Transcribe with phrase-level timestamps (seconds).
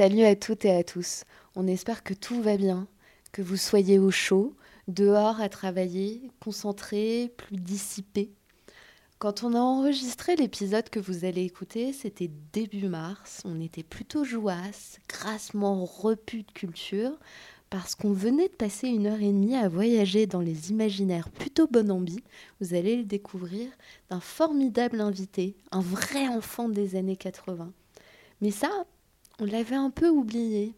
[0.00, 1.24] Salut à toutes et à tous.
[1.54, 2.88] On espère que tout va bien,
[3.32, 4.56] que vous soyez au chaud,
[4.88, 8.30] dehors à travailler, concentré, plus dissipé.
[9.18, 13.42] Quand on a enregistré l'épisode que vous allez écouter, c'était début mars.
[13.44, 17.12] On était plutôt jouasse, grassement repu de culture,
[17.68, 21.66] parce qu'on venait de passer une heure et demie à voyager dans les imaginaires plutôt
[21.66, 22.24] bon ambi.
[22.62, 23.68] Vous allez le découvrir
[24.08, 27.70] d'un formidable invité, un vrai enfant des années 80.
[28.40, 28.86] Mais ça,
[29.40, 30.74] on l'avait un peu oublié.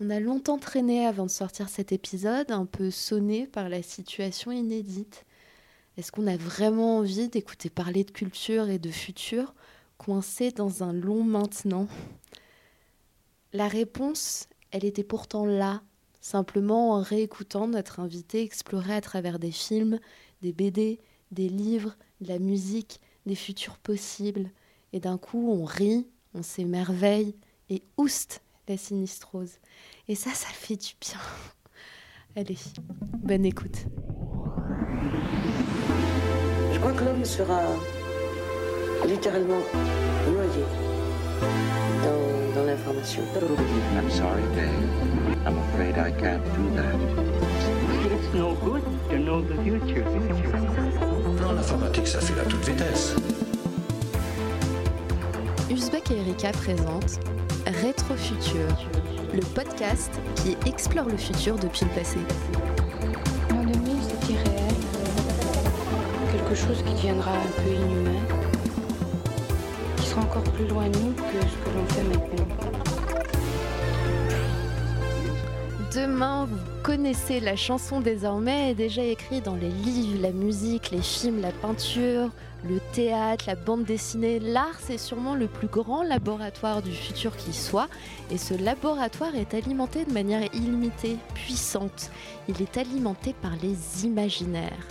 [0.00, 4.50] On a longtemps traîné avant de sortir cet épisode, un peu sonné par la situation
[4.50, 5.24] inédite.
[5.96, 9.54] Est-ce qu'on a vraiment envie d'écouter parler de culture et de futur
[9.98, 11.86] coincé dans un long maintenant?
[13.52, 15.82] La réponse, elle était pourtant là,
[16.20, 20.00] simplement en réécoutant notre invité explorer à travers des films,
[20.40, 20.98] des BD,
[21.30, 24.50] des livres, de la musique, des futurs possibles.
[24.92, 27.36] Et d'un coup, on rit, on s'émerveille
[27.72, 29.58] et ouste la sinistrose.
[30.08, 31.18] Et ça, ça fait du bien.
[32.36, 32.58] Allez,
[33.22, 33.86] bonne écoute
[36.82, 37.60] crois que l'homme sera
[39.06, 39.62] littéralement
[40.26, 40.64] noyé
[42.02, 43.22] dans, dans l'information.
[43.94, 45.46] I'm sorry, Dave.
[45.46, 46.96] I'm afraid I can't do that.
[48.04, 50.04] It's no good to know the future.
[51.40, 53.14] Dans l'informatique, ça fait à toute vitesse.
[55.70, 57.20] Uzbek et Erika présentent
[57.66, 58.68] Rétrofutur,
[59.32, 62.18] le podcast qui explore le futur depuis le passé.
[66.32, 68.20] quelque chose qui deviendra un peu inhumain,
[69.96, 72.46] qui sera encore plus loin de nous que ce que l'on fait maintenant.
[75.94, 81.40] Demain, vous connaissez la chanson désormais, déjà écrite dans les livres, la musique, les films,
[81.40, 82.30] la peinture,
[82.68, 84.40] le théâtre, la bande dessinée.
[84.40, 87.88] L'art, c'est sûrement le plus grand laboratoire du futur qui soit.
[88.30, 92.10] Et ce laboratoire est alimenté de manière illimitée, puissante.
[92.48, 94.88] Il est alimenté par les imaginaires.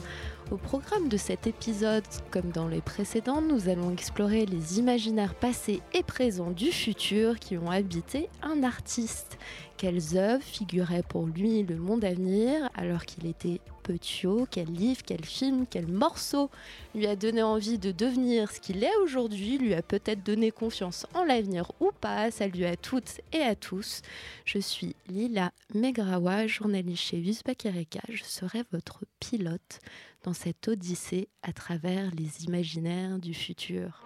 [0.51, 5.81] Au programme de cet épisode, comme dans les précédents, nous allons explorer les imaginaires passés
[5.93, 9.37] et présents du futur qui ont habité un artiste.
[9.77, 15.01] Quelles œuvres figuraient pour lui le monde à venir alors qu'il était petit Quel livre,
[15.05, 16.49] quel film, quel morceau
[16.95, 21.05] lui a donné envie de devenir ce qu'il est aujourd'hui Lui a peut-être donné confiance
[21.13, 24.01] en l'avenir ou pas Salut à toutes et à tous.
[24.45, 27.67] Je suis Lila Megrawa, journaliste chez Visbak
[28.09, 29.79] Je serai votre pilote
[30.23, 34.03] dans cette odyssée à travers les imaginaires du futur.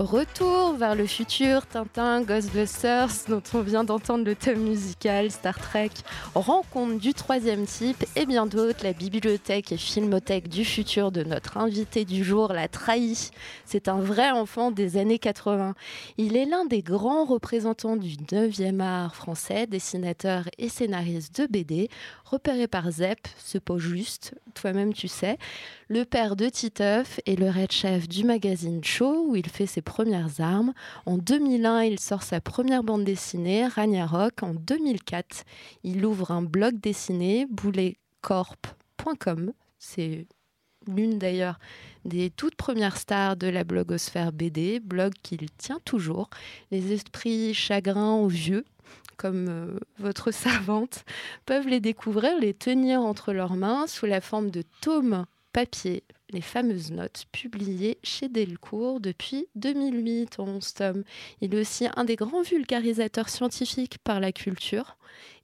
[0.00, 5.90] Retour vers le futur, Tintin, Ghostbusters, dont on vient d'entendre le thème musical, Star Trek,
[6.34, 11.58] rencontre du troisième type et bien d'autres, la bibliothèque et filmothèque du futur de notre
[11.58, 13.28] invité du jour l'a trahi.
[13.66, 15.74] C'est un vrai enfant des années 80.
[16.16, 21.90] Il est l'un des grands représentants du 9e art français, dessinateur et scénariste de BD,
[22.24, 25.36] repéré par Zep, ce pot juste, toi-même tu sais,
[25.88, 29.82] le père de Titeuf et le red chef du magazine Show, où il fait ses
[29.90, 30.72] premières armes.
[31.04, 34.44] En 2001, il sort sa première bande dessinée, Ragnarok.
[34.44, 35.44] En 2004,
[35.82, 39.52] il ouvre un blog dessiné, bouletcorp.com.
[39.80, 40.28] C'est
[40.86, 41.58] l'une d'ailleurs
[42.04, 46.30] des toutes premières stars de la blogosphère BD, blog qu'il tient toujours.
[46.70, 48.64] Les esprits chagrins aux vieux,
[49.16, 51.04] comme euh, votre savante,
[51.46, 56.40] peuvent les découvrir, les tenir entre leurs mains sous la forme de tomes papier les
[56.40, 61.04] fameuses notes publiées chez Delcourt depuis 2008 en 11 tomes.
[61.40, 64.96] Il est aussi un des grands vulgarisateurs scientifiques par la culture.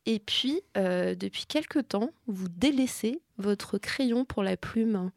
[0.06, 5.10] Et puis, euh, depuis quelque temps, vous délaissez votre crayon pour la plume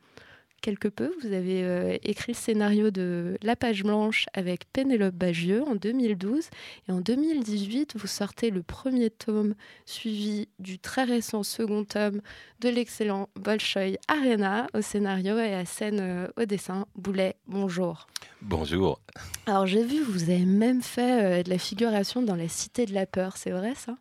[0.60, 1.12] quelque peu.
[1.22, 6.50] Vous avez euh, écrit le scénario de La page blanche avec Pénélope Bagieux en 2012.
[6.88, 9.56] Et en 2018, vous sortez le premier tome
[9.86, 12.22] suivi du très récent second tome
[12.60, 16.86] de l'excellent Bolshoi Arena au scénario et à scène euh, au dessin.
[16.96, 18.08] Boulet, bonjour.
[18.42, 19.02] Bonjour.
[19.46, 22.94] Alors j'ai vu, vous avez même fait euh, de la figuration dans la Cité de
[22.94, 23.98] la Peur, c'est vrai ça?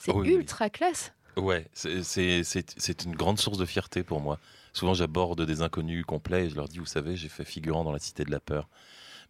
[0.00, 1.12] C'est ultra classe.
[1.36, 4.38] Ouais, c'est une grande source de fierté pour moi.
[4.72, 7.92] Souvent, j'aborde des inconnus complets et je leur dis, vous savez, j'ai fait figurant dans
[7.92, 8.68] la Cité de la Peur.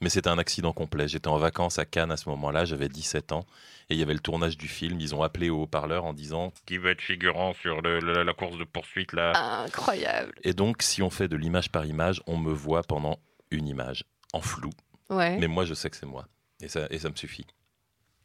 [0.00, 1.06] Mais c'était un accident complet.
[1.06, 3.46] J'étais en vacances à Cannes à ce moment-là, j'avais 17 ans,
[3.88, 4.98] et il y avait le tournage du film.
[5.00, 8.64] Ils ont appelé au haut-parleur en disant Qui veut être figurant sur la course de
[8.64, 9.32] poursuite là?
[9.62, 13.20] Incroyable Et donc, si on fait de l'image par image, on me voit pendant
[13.52, 14.70] une image, en flou.
[15.08, 15.36] Ouais.
[15.38, 16.26] Mais moi, je sais que c'est moi.
[16.60, 17.46] Et ça, et ça me suffit.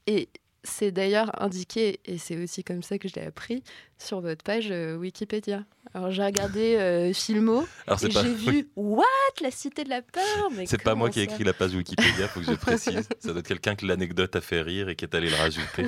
[0.07, 0.29] Et
[0.63, 3.63] c'est d'ailleurs indiqué, et c'est aussi comme ça que je l'ai appris,
[3.97, 5.63] sur votre page euh, Wikipédia.
[5.93, 9.05] Alors j'ai regardé euh, Filmo Alors, c'est et pas, j'ai vu What?
[9.41, 10.49] La cité de la peur?
[10.65, 13.07] C'est pas moi qui ai écrit la page Wikipédia, faut que je précise.
[13.19, 15.85] Ça doit être quelqu'un que l'anecdote a fait rire et qui est allé le rajouter.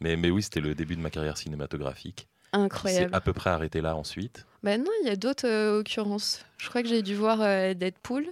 [0.00, 2.28] Mais, mais oui, c'était le début de ma carrière cinématographique.
[2.52, 3.14] C'est Incroyable.
[3.14, 4.46] à peu près arrêté là ensuite.
[4.62, 6.44] Bah non, il y a d'autres euh, occurrences.
[6.58, 7.38] Je crois que j'ai dû voir
[7.74, 8.26] Deadpool.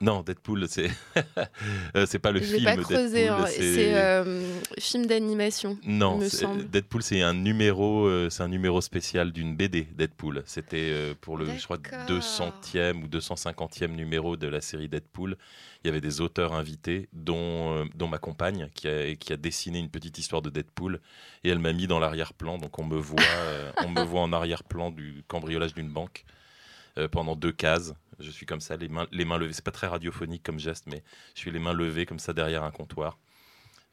[0.00, 0.90] Non, Deadpool, c'est
[1.96, 3.28] euh, c'est pas le film pas creusé.
[3.28, 3.46] Hein.
[3.46, 5.78] C'est euh, film d'animation.
[5.84, 6.18] Non.
[6.70, 9.88] Deadpool, c'est un numéro, euh, c'est un numéro spécial d'une BD.
[9.94, 12.18] Deadpool, c'était euh, pour le, je crois, D'accord.
[12.18, 15.38] 200e ou 250e numéro de la série Deadpool.
[15.82, 19.78] Il y avait des auteurs invités, dont, dont ma compagne, qui a, qui a dessiné
[19.78, 21.00] une petite histoire de Deadpool,
[21.44, 22.58] et elle m'a mis dans l'arrière-plan.
[22.58, 23.22] Donc on me voit,
[23.84, 26.24] on me voit en arrière-plan du cambriolage d'une banque
[27.12, 27.94] pendant deux cases.
[28.18, 29.52] Je suis comme ça, les mains, les mains levées.
[29.52, 31.02] C'est pas très radiophonique comme geste, mais
[31.34, 33.18] je suis les mains levées comme ça derrière un comptoir.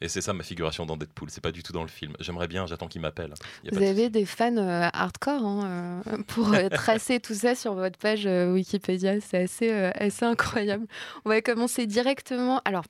[0.03, 1.29] Et c'est ça ma figuration dans Deadpool.
[1.29, 2.13] C'est pas du tout dans le film.
[2.19, 3.33] J'aimerais bien, j'attends qu'il m'appelle.
[3.71, 7.73] Vous de avez des fans euh, hardcore hein, euh, pour euh, tracer tout ça sur
[7.73, 9.21] votre page Wikipédia.
[9.21, 10.87] C'est assez, assez incroyable.
[11.23, 12.61] On va commencer directement.
[12.65, 12.83] Alors,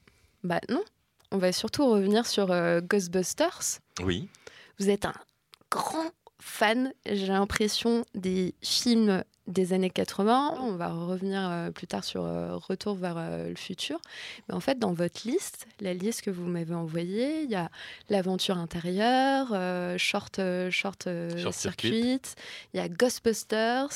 [0.44, 0.83] bah non,
[1.31, 2.47] on va surtout revenir sur
[2.81, 3.79] Ghostbusters.
[4.03, 4.27] Oui.
[4.79, 5.13] Vous êtes un
[5.69, 10.56] grand fan, j'ai l'impression, des films des années 80.
[10.62, 14.00] On va revenir euh, plus tard sur euh, Retour vers euh, le futur.
[14.48, 17.69] Mais en fait, dans votre liste, la liste que vous m'avez envoyée, il y a
[18.10, 21.04] l'aventure intérieure, euh, short, short,
[21.38, 22.19] Short circuit, Circuit.
[22.74, 23.90] il y a Ghostbusters.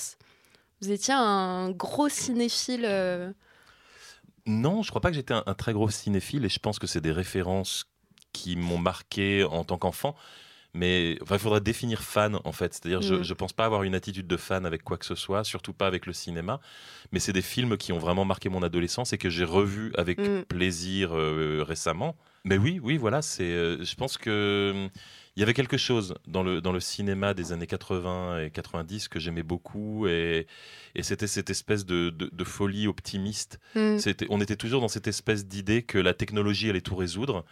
[0.81, 2.83] Vous étiez un gros cinéphile.
[2.85, 3.31] euh,
[4.45, 6.87] Non, je crois pas que j'étais un, un très gros cinéphile et je pense que
[6.87, 7.85] c'est des références
[8.33, 10.15] qui m'ont marqué en tant qu'enfant.
[10.77, 12.73] Mais enfin, il faudrait définir fan en fait.
[12.73, 13.23] C'est-à-dire, je, Mm.
[13.23, 15.87] je pense pas avoir une attitude de fan avec quoi que ce soit, surtout pas
[15.87, 16.59] avec le cinéma.
[17.11, 20.19] Mais c'est des films qui ont vraiment marqué mon adolescence et que j'ai revus avec
[20.19, 20.43] Mm.
[20.47, 22.15] plaisir euh, récemment.
[22.43, 23.21] Mais oui, oui, voilà.
[23.21, 23.43] C'est.
[23.43, 24.89] euh, je pense que hum,
[25.35, 29.07] il y avait quelque chose dans le dans le cinéma des années 80 et 90
[29.07, 30.47] que j'aimais beaucoup et,
[30.95, 33.59] et c'était cette espèce de, de- de folie optimiste
[33.99, 37.45] c'était, on était toujours dans cette espèce d'idée que la technologie allait tout résoudre.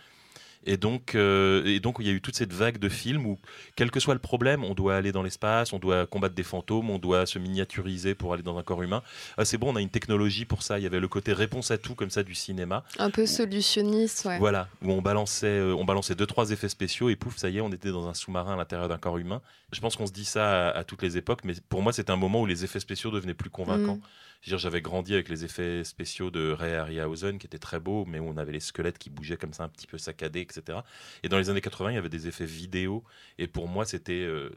[0.66, 3.40] Et donc, euh, et donc, il y a eu toute cette vague de films où,
[3.76, 6.90] quel que soit le problème, on doit aller dans l'espace, on doit combattre des fantômes,
[6.90, 9.04] on doit se miniaturiser pour aller dans un corps humain.
[9.38, 10.80] Ah, c'est bon, on a une technologie pour ça.
[10.80, 12.84] Il y avait le côté réponse à tout comme ça du cinéma.
[12.98, 14.40] un peu solutionniste, ouais.
[14.40, 17.58] Voilà, où on balançait, euh, on balançait deux trois effets spéciaux et pouf, ça y
[17.58, 19.42] est, on était dans un sous-marin à l'intérieur d'un corps humain.
[19.72, 22.12] Je pense qu'on se dit ça à, à toutes les époques, mais pour moi, c'était
[22.12, 23.96] un moment où les effets spéciaux devenaient plus convaincants.
[23.96, 24.02] Mm.
[24.46, 28.28] J'avais grandi avec les effets spéciaux de Ray Harryhausen qui étaient très beaux, mais où
[28.28, 30.80] on avait les squelettes qui bougeaient comme ça, un petit peu saccadés, etc.
[31.24, 33.04] Et dans les années 80, il y avait des effets vidéo,
[33.38, 34.52] et pour moi, c'était euh,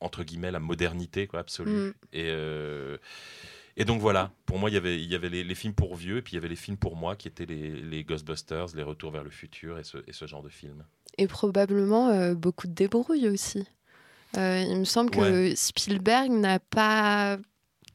[0.00, 1.70] entre guillemets la modernité quoi, absolue.
[1.70, 1.94] Mm.
[2.12, 2.96] Et, euh,
[3.76, 5.96] et donc voilà, pour moi, il y avait, il y avait les, les films pour
[5.96, 8.68] vieux, et puis il y avait les films pour moi, qui étaient les, les Ghostbusters,
[8.74, 10.84] les Retours vers le futur, et ce, et ce genre de films.
[11.18, 13.66] Et probablement euh, beaucoup de débrouilles aussi.
[14.36, 17.38] Euh, il me semble que Spielberg n'a pas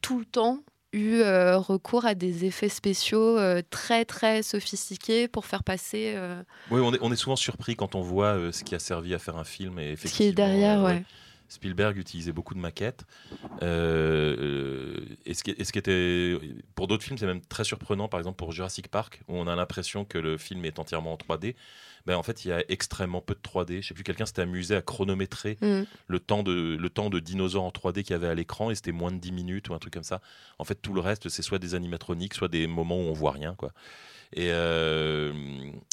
[0.00, 0.62] tout le temps
[0.92, 6.42] eu euh, recours à des effets spéciaux euh, très très sophistiqués pour faire passer euh,
[6.70, 9.18] Oui, on est, on est souvent surpris quand on voit ce qui a servi à
[9.18, 9.78] faire un film.
[9.78, 10.82] Et ce qui est derrière.
[10.82, 11.04] ouais.
[11.48, 13.04] Spielberg utilisait beaucoup de maquettes.
[13.60, 16.38] Et, ce qui, et ce qui était.
[16.74, 18.08] Pour d'autres films, c'est même très surprenant.
[18.08, 21.16] Par exemple, pour Jurassic Park, où on a l'impression que le film est entièrement en
[21.16, 21.54] 3D.
[22.06, 23.80] Ben, en fait, il y a extrêmement peu de 3D.
[23.82, 25.82] Je sais plus, quelqu'un s'était amusé à chronométrer Mm.
[26.08, 28.74] le temps de, le temps de dinosaures en 3D qu'il y avait à l'écran et
[28.74, 30.20] c'était moins de 10 minutes ou un truc comme ça.
[30.58, 33.30] En fait, tout le reste, c'est soit des animatroniques, soit des moments où on voit
[33.32, 33.54] rien.
[33.54, 33.72] Quoi.
[34.32, 35.32] Et, euh,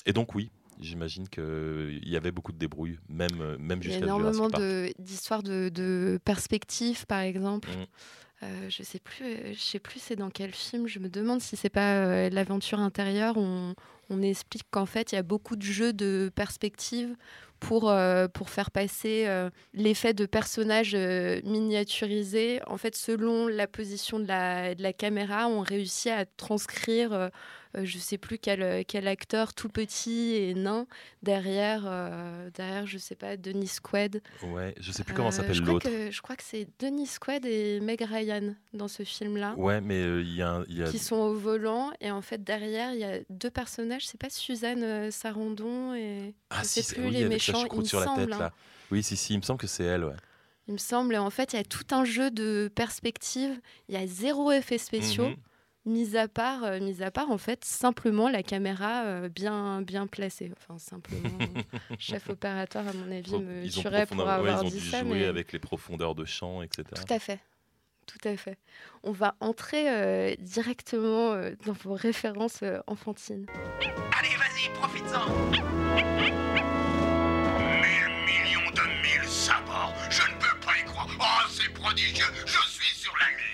[0.06, 0.50] et donc, oui,
[0.80, 4.92] j'imagine qu'il y avait beaucoup de débrouille, même, même Il y a jusqu'à énormément de-
[4.98, 7.70] d'histoires de, de perspectives, par exemple.
[7.70, 7.86] Mm.
[8.42, 10.88] Euh, je sais plus, euh, je sais plus c'est dans quel film.
[10.88, 13.36] Je me demande si c'est pas euh, l'aventure intérieure.
[13.38, 13.76] On,
[14.10, 17.16] on explique qu'en fait il y a beaucoup de jeux de perspectives
[17.60, 22.62] pour euh, pour faire passer euh, l'effet de personnages euh, miniaturisés.
[22.68, 27.30] En fait, selon la position de la caméra, on réussit à transcrire.
[27.76, 30.88] Euh, euh, je sais plus quel, quel acteur tout petit et nain
[31.24, 34.22] derrière, euh, derrière je sais pas, Denis Quaid.
[34.44, 35.88] Ouais, je sais plus comment Euh, s'appelle je l'autre.
[36.10, 39.54] Je crois que c'est Denis Quaid et Meg Ryan dans ce film-là.
[39.58, 42.44] Ouais, mais euh, il y a, y a- Qui sont au volant et en fait
[42.44, 46.84] derrière il y a deux personnages, c'est pas Suzanne euh, Sarandon et ah je si,
[46.84, 48.26] sais plus oui, les méchants, il me sur la semble.
[48.26, 48.40] tête hein.
[48.40, 48.54] là.
[48.92, 50.16] Oui, si, si, il me semble que c'est elle, ouais.
[50.68, 53.98] Il me semble en fait il y a tout un jeu de perspectives, il y
[53.98, 55.30] a zéro effet spéciaux.
[55.30, 55.36] Mhm
[55.86, 60.08] mis à part, euh, mis à part en fait simplement la caméra euh, bien bien
[60.08, 60.52] placée.
[60.58, 61.38] Enfin simplement,
[62.00, 65.02] chef opératoire à mon avis me tuerait pour avoir ouais, ils ont dit dû ça.
[65.02, 65.26] Jouer mais...
[65.26, 66.84] avec les profondeurs de champ, etc.
[66.96, 67.40] Tout à fait.
[68.10, 68.58] Tout à fait.
[69.04, 73.46] On va entrer euh, directement euh, dans vos références euh, enfantines.
[74.18, 75.30] Allez, vas-y, profites-en.
[75.52, 76.34] Mille
[78.26, 81.08] millions de mille sabords, je ne peux pas y croire.
[81.20, 83.49] Oh, c'est prodigieux, je suis sur la lune.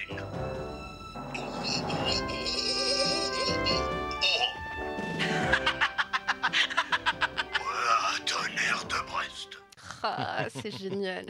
[10.17, 11.25] Ah, c'est génial.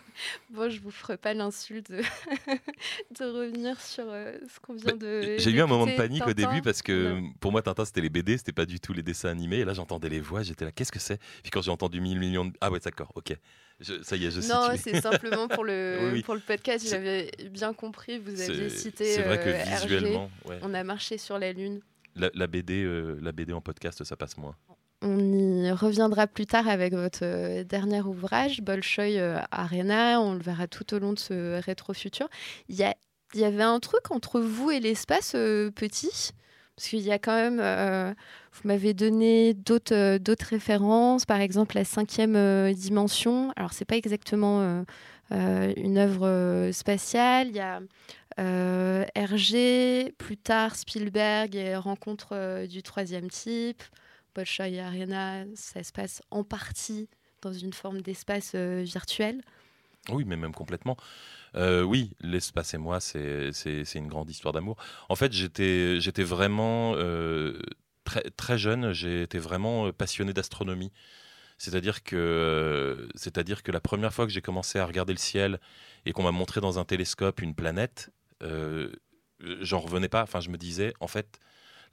[0.50, 1.98] bon, je vous ferai pas l'insulte de,
[3.18, 5.36] de revenir sur euh, ce qu'on vient de.
[5.38, 7.32] J'ai eu un moment de panique au début parce que Non.
[7.40, 9.58] pour moi Tintin c'était les BD, c'était pas du tout les dessins animés.
[9.58, 11.18] Et là j'entendais les voix, j'étais là, qu'est-ce que c'est?
[11.42, 12.52] Puis quand j'ai entendu 1000 millions de...
[12.60, 13.34] Ah ouais d'accord, ok.
[13.80, 16.22] Je- ça y est, je Non, c'est simplement pour le, Oui, oui.
[16.22, 16.86] pour le podcast.
[16.88, 18.18] J'avais bien compris.
[18.18, 19.04] Vous aviez cité.
[19.14, 20.58] c'est vrai que euh, visuellement, ouais.
[20.62, 21.80] On a marché sur la Lune.
[22.14, 24.54] la, la BD, euh, la BD en podcast ça passe moins.
[25.06, 30.18] On y reviendra plus tard avec votre euh, dernier ouvrage, Bolshoi euh, Arena.
[30.18, 32.26] On le verra tout au long de ce rétro-futur.
[32.70, 36.30] Il y, avait un truc entre vous et l'espace euh, petit?
[36.74, 38.14] Parce qu'il y a quand même,
[38.52, 43.52] vous m'avez donné d'autres références, par exemple la cinquième dimension.
[43.54, 44.84] Alors c'est pas exactement
[45.30, 47.46] une œuvre spatiale.
[47.50, 47.80] Il y a
[49.14, 53.84] Hergé, plus tard Spielberg et Rencontre du troisième type.
[54.34, 57.08] Bolshoi Arena, ça se passe en partie
[57.42, 59.42] dans une forme d'espace euh, virtuel.
[60.10, 60.96] Oui, mais même complètement.
[61.54, 63.50] Euh, oui, l'espace et moi, c'est
[63.94, 64.76] une grande histoire d'amour.
[65.08, 67.58] En fait, j'étais vraiment euh,
[68.04, 70.92] très, très jeune, j'étais vraiment passionné d'astronomie.
[71.56, 73.08] C'est-à-dire que,
[73.62, 75.60] que la première fois que j'ai commencé à regarder le ciel
[76.04, 78.10] et qu'on m'a montré dans un télescope une planète,
[79.40, 80.22] j'en revenais pas.
[80.22, 81.38] Enfin, je me disais, en fait,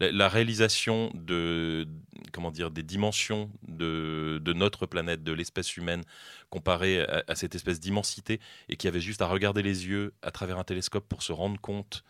[0.02, 1.88] la, la réalisation de,
[2.34, 6.04] comment dire, des dimensions de, de notre planète, de l'espèce humaine,
[6.50, 8.40] comparée à, à cette espèce d'immensité,
[8.70, 11.60] et qui avait juste à regarder les yeux à travers un télescope pour se rendre
[11.62, 12.04] compte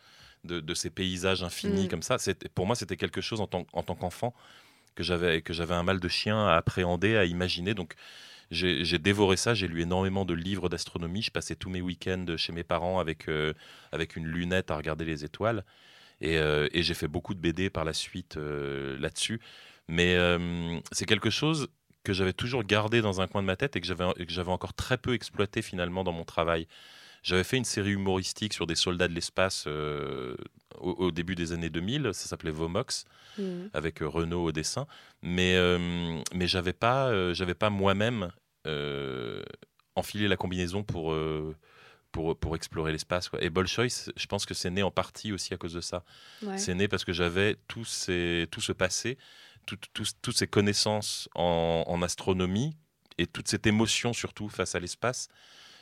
[0.43, 1.89] de, de ces paysages infinis Mm.
[1.89, 2.17] comme ça.
[2.55, 4.33] Pour moi, c'était quelque chose en tant, en tant qu'enfant
[4.95, 7.73] que j'avais que j'avais un mal de chien à appréhender, à imaginer.
[7.73, 7.95] Donc
[8.51, 9.53] j'ai j'ai dévoré ça.
[9.53, 11.21] J'ai lu énormément de livres d'astronomie.
[11.21, 13.53] Je passais tous mes week-ends chez mes parents avec euh,
[13.91, 15.63] avec une lunette à regarder les étoiles.
[16.21, 19.41] Et, euh, et j'ai fait beaucoup de BD par la suite euh, là-dessus.
[19.87, 21.67] Mais euh, c'est quelque chose
[22.03, 24.97] que j'avais toujours gardé dans un coin de ma tête et que j'avais encore très
[24.97, 26.67] peu exploité finalement dans mon travail.
[27.23, 30.35] J'avais fait une série humoristique sur des soldats de l'espace euh,
[30.79, 32.11] au, au début des années 2000.
[32.13, 33.05] Ça s'appelait Vomox
[33.37, 33.69] Mhm.
[33.73, 34.87] avec Renault au dessin,
[35.21, 38.29] mais euh, mais j'avais pas euh, j'avais pas moi-même
[39.95, 41.15] enfilé la combinaison pour
[42.11, 43.29] pour pour explorer l'espace.
[43.39, 46.03] Et Bolshoi, je pense que c'est né en partie aussi à cause de ça.
[46.43, 46.57] Ouais.
[46.57, 49.17] C'est né parce que j'avais tout, ces, tout ce passé,
[49.65, 52.75] tout- tout- toutes ces connaissances en, en astronomie
[53.17, 55.29] et toute cette émotion surtout face à l'espace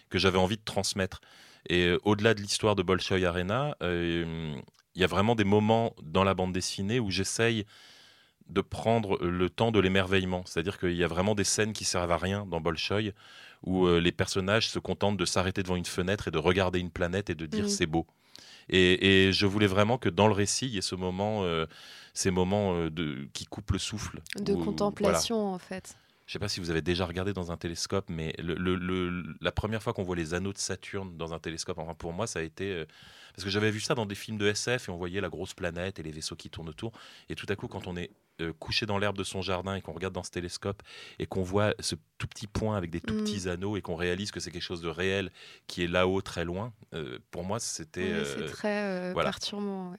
[0.09, 1.21] que j'avais envie de transmettre.
[1.67, 4.55] Et euh, au-delà de l'histoire de Bolshoi Arena, euh,
[4.95, 7.65] il y a vraiment des moments dans la bande dessinée où j'essaye
[8.47, 10.43] de prendre le temps de l'émerveillement.
[10.45, 13.11] C'est-à-dire qu'il y a vraiment des scènes qui servent à rien dans Bolshoi,
[13.63, 16.91] où euh, les personnages se contentent de s'arrêter devant une fenêtre et de regarder une
[16.91, 17.69] planète et de dire Mhm.
[17.69, 18.05] c'est beau.
[18.69, 21.65] Et, et je voulais vraiment que dans le récit, il y ait ce moment, euh,
[22.13, 24.21] ces moments euh, de, qui coupent le souffle.
[24.37, 24.65] De où- voilà.
[24.65, 25.95] contemplation, en fait.
[26.27, 29.23] Je sais pas si vous avez déjà regardé dans un télescope, mais le, le- le-
[29.41, 32.27] la première fois qu'on voit les anneaux de Saturne dans un télescope, enfin pour moi,
[32.27, 32.85] ça a été euh,
[33.33, 35.55] parce que j'avais vu ça dans des films de SF et on voyait la grosse
[35.55, 36.91] planète et les vaisseaux qui tournent autour.
[37.29, 39.81] Et tout à coup, quand on est euh, couché dans l'herbe de son jardin et
[39.81, 40.81] qu'on regarde dans ce télescope
[41.19, 43.23] et qu'on voit ce tout petit point avec des tout Mm.
[43.23, 45.31] petits anneaux et qu'on réalise que c'est quelque chose de réel
[45.67, 48.01] qui est là-haut, très loin, euh, pour moi, c'était.
[48.01, 49.29] Oui, euh, c'est très voilà.
[49.29, 49.91] perturbant.
[49.91, 49.97] ouais.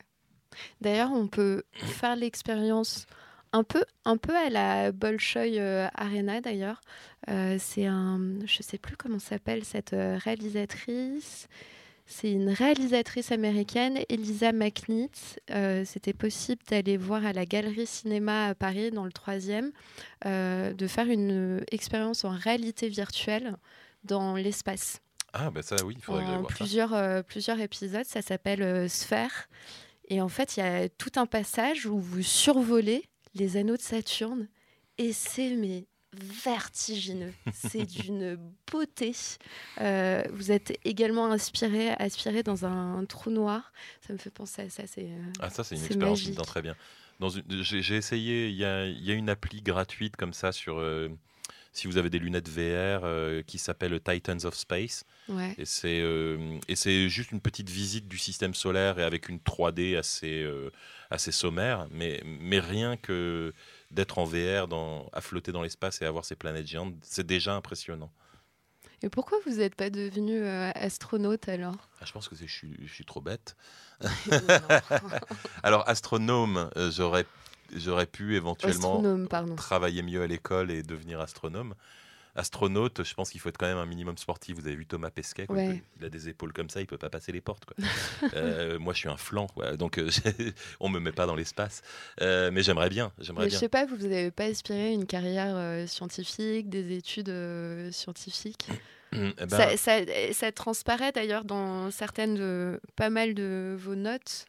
[0.81, 3.07] D'ailleurs, on peut faire l'expérience
[3.53, 6.81] un peu, un peu à la Bolshoi euh, Arena, d'ailleurs.
[7.29, 8.21] Euh, c'est un...
[8.47, 11.49] Je sais plus comment s'appelle cette euh, réalisatrice.
[12.13, 15.39] C'est une réalisatrice américaine, Elisa McNeith.
[15.53, 19.71] Euh, C'était possible d'aller voir à la Galerie Cinéma à Paris, dans le troisième,
[20.27, 23.55] euh, de faire une euh, expérience en réalité virtuelle
[24.03, 24.99] dans l'espace
[25.33, 26.57] Ah, bah ça, oui, il faudrait que en voir ça.
[26.57, 28.05] plusieurs, euh, plusieurs épisodes.
[28.05, 29.49] Ça s'appelle Sphère.
[30.09, 33.83] Et en fait, il y a tout un passage où vous survolez les anneaux de
[33.83, 34.49] Saturne.
[34.99, 37.33] Et c'est mais vertigineux.
[37.53, 38.39] C'est d'une
[38.71, 39.13] beauté.
[39.81, 43.73] Euh, vous êtes également inspiré, aspiré dans un, trou noir.
[44.07, 44.83] Ça me fait penser à ça.
[44.87, 46.77] C'est euh, Ah, ça, c'est une expérience qui me très bien.
[47.61, 50.79] J'ai essayé, il y a, il y a une appli gratuite comme ça sur.
[50.79, 51.09] euh,
[51.73, 55.05] si vous avez des lunettes VR euh, qui s'appelle Titans of Space.
[55.29, 55.55] ouais.
[55.57, 56.59] Et c'est euh,
[57.09, 60.71] juste une petite visite du système solaire et avec une 3D assez, euh,
[61.11, 61.87] assez sommaire.
[61.93, 63.53] Mais, mais rien que
[63.91, 67.55] d'être en VR, dans, à flotter dans l'espace et avoir ces planètes géantes, c'est déjà
[67.55, 68.11] impressionnant.
[69.03, 71.89] Et pourquoi vous n'êtes pas devenu euh, astronaute alors?
[72.01, 73.57] Ah, je pense que je suis, je suis trop bête.
[75.63, 77.27] Alors, astronome, euh, j'aurais
[77.75, 79.03] j'aurais pu éventuellement
[79.57, 81.75] travailler mieux à l'école et devenir astronome.
[82.35, 84.57] Astronaute, je pense qu'il faut être quand même un minimum sportif.
[84.57, 85.67] Vous avez vu Thomas Pesquet, quoi, Ouais.
[85.75, 87.65] il, peut- il a des épaules comme ça, il peut pas passer les portes.
[87.65, 87.77] Quoi.
[88.35, 90.09] Euh, moi, je suis un flanc, quoi, donc euh,
[90.81, 91.83] on me met pas dans l'espace.
[92.21, 93.61] Euh, mais j'aimerais bien, j'aimerais Mais je bien.
[93.61, 97.31] sais pas, vous n'avez pas aspiré une carrière euh, scientifique, des études
[97.93, 98.69] scientifiques?
[99.13, 104.45] Eh ben, ça, ça- ça transparaît d'ailleurs dans certaines de pas mal de vos notes.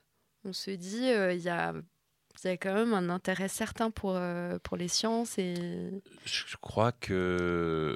[0.45, 0.97] On se dit
[1.31, 1.73] il y, a,
[2.43, 5.55] il y a quand même un intérêt certain pour, euh, pour les sciences et
[6.25, 7.95] je crois que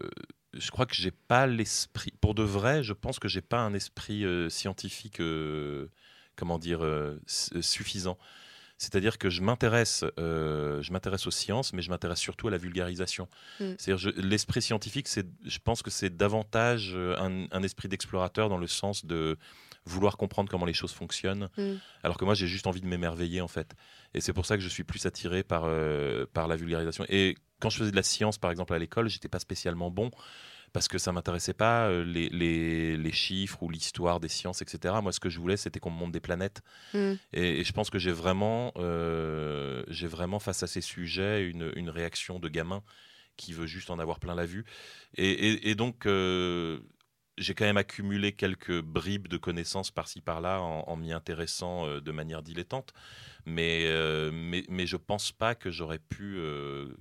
[0.53, 2.13] je crois que j'ai pas l'esprit.
[2.21, 5.89] Pour de vrai, je pense que j'ai pas un esprit euh, scientifique, euh,
[6.37, 8.17] comment dire, euh, suffisant.
[8.77, 13.29] C'est-à-dire que je m'intéresse, je m'intéresse aux sciences, mais je m'intéresse surtout à la vulgarisation.
[13.61, 13.73] Mm.
[13.77, 18.57] C'est-à-dire je- l'esprit scientifique, c'est, je pense que c'est davantage un, un esprit d'explorateur dans
[18.57, 19.37] le sens de
[19.85, 21.73] vouloir comprendre comment les choses fonctionnent, Mm.
[22.03, 23.75] alors que moi j'ai juste envie de m'émerveiller en fait.
[24.13, 27.05] Et c'est pour ça que je suis plus attiré par, euh, par la vulgarisation.
[27.09, 30.09] Et quand je faisais de la science, par exemple, à l'école, j'étais pas spécialement bon
[30.73, 35.01] parce que ça m'intéressait pas euh, les, les, les chiffres ou l'histoire des sciences, etc.
[35.01, 36.61] Moi, ce que je voulais, c'était qu'on me montre des planètes.
[36.93, 37.13] Mm.
[37.33, 41.71] Et, et je pense que j'ai vraiment, euh, j'ai vraiment face à ces sujets une,
[41.75, 42.83] une réaction de gamin
[43.37, 44.65] qui veut juste en avoir plein la vue.
[45.15, 46.79] Et, et- et donc, euh,
[47.37, 51.99] j'ai quand même accumulé quelques bribes de connaissances par-ci par-là en, en m'y intéressant euh,
[52.01, 52.93] de manière dilettante.
[53.45, 56.95] Mais, euh, mais, mais je pense pas que j'aurais pu, euh,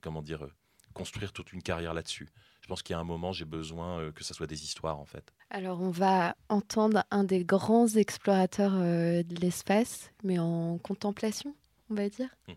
[0.00, 0.52] comment dire, euh,
[0.94, 2.28] construire toute une carrière là-dessus.
[2.62, 4.98] Je pense qu'il y a un moment, j'ai besoin euh, que ça soit des histoires,
[4.98, 5.32] en fait.
[5.50, 11.54] Alors, on va entendre un des grands explorateurs euh, de l'espace, mais en contemplation,
[11.90, 12.28] on va dire.
[12.46, 12.56] but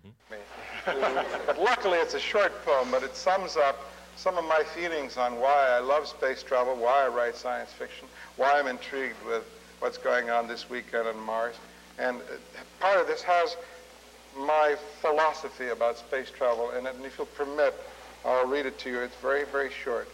[1.57, 3.75] luckily, it's a short poem, but it sums up
[4.15, 8.07] some of my feelings on why I love space travel, why I write science fiction,
[8.37, 9.43] why I'm intrigued with
[9.79, 11.55] what's going on this weekend on Mars.
[11.99, 12.35] And uh,
[12.79, 13.57] part of this has
[14.37, 17.73] my philosophy about space travel in it, and if you'll permit,
[18.25, 18.99] I'll read it to you.
[18.99, 20.07] It's very, very short.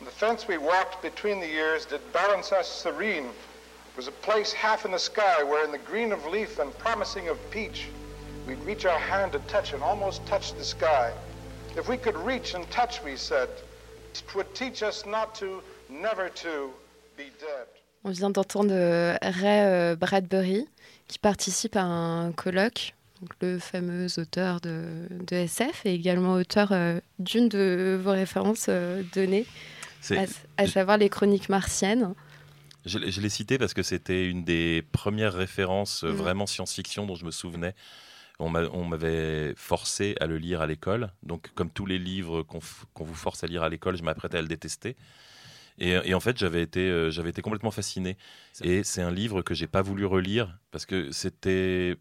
[0.00, 3.24] The fence we walked between the years did balance us serene.
[3.26, 6.76] It was a place half in the sky where in the green of leaf and
[6.78, 7.88] promising of peach,
[8.46, 11.12] we'd reach our hand to touch and almost touch the sky.
[11.76, 13.48] If we could reach and touch, we said,
[14.14, 16.72] it would teach us not to, never to
[17.16, 17.66] be dead.
[18.04, 20.66] On vient d'entendre euh, Ray euh, Bradbury
[21.08, 26.68] qui participe à un colloque, donc le fameux auteur de, de SF et également auteur
[26.72, 28.68] euh, d'une de vos références
[29.14, 29.46] données,
[30.10, 30.24] à,
[30.62, 32.14] à savoir les chroniques martiennes.
[32.86, 36.10] Je, l'ai- je l'ai cité parce que c'était une des premières références Mhm.
[36.12, 37.74] vraiment science-fiction dont je me souvenais.
[38.40, 41.12] On m'a- on m'avait forcé à le lire à l'école.
[41.22, 44.42] Donc, comme tous les livres qu'on vous force à lire à l'école, je m'apprêtais à
[44.42, 44.96] le détester.
[45.78, 48.16] Et, et en fait, j'avais été, euh, j'avais été complètement fasciné.
[48.62, 51.96] Et c'est un livre que j'ai pas voulu relire parce que c'était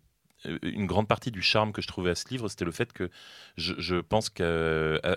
[0.62, 3.10] une grande partie du charme que je trouvais à ce livre, c'était le fait que
[3.58, 4.46] je, je pense qu'à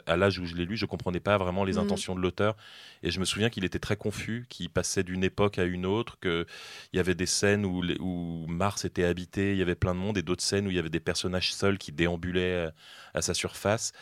[0.07, 1.81] à l'âge où je l'ai lu, je comprenais pas vraiment les Mhm.
[1.81, 2.57] intentions de l'auteur.
[3.03, 6.19] Et je me souviens qu'il était très confus, qu'il passait d'une époque à une autre,
[6.21, 6.47] qu'il
[6.95, 10.01] y avait des scènes où, les- où Mars était habité, il y avait plein de
[10.01, 12.73] monde, et d'autres scènes où il y avait des personnages seuls qui déambulaient à,
[13.19, 13.93] à sa surface.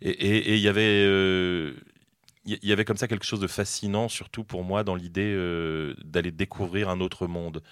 [0.00, 1.04] Et, il y avait...
[1.06, 1.74] euh,
[2.44, 4.94] il y- il y avait comme ça quelque chose de fascinant, surtout pour moi, dans
[4.96, 7.62] l'idée euh, d'aller découvrir un autre monde.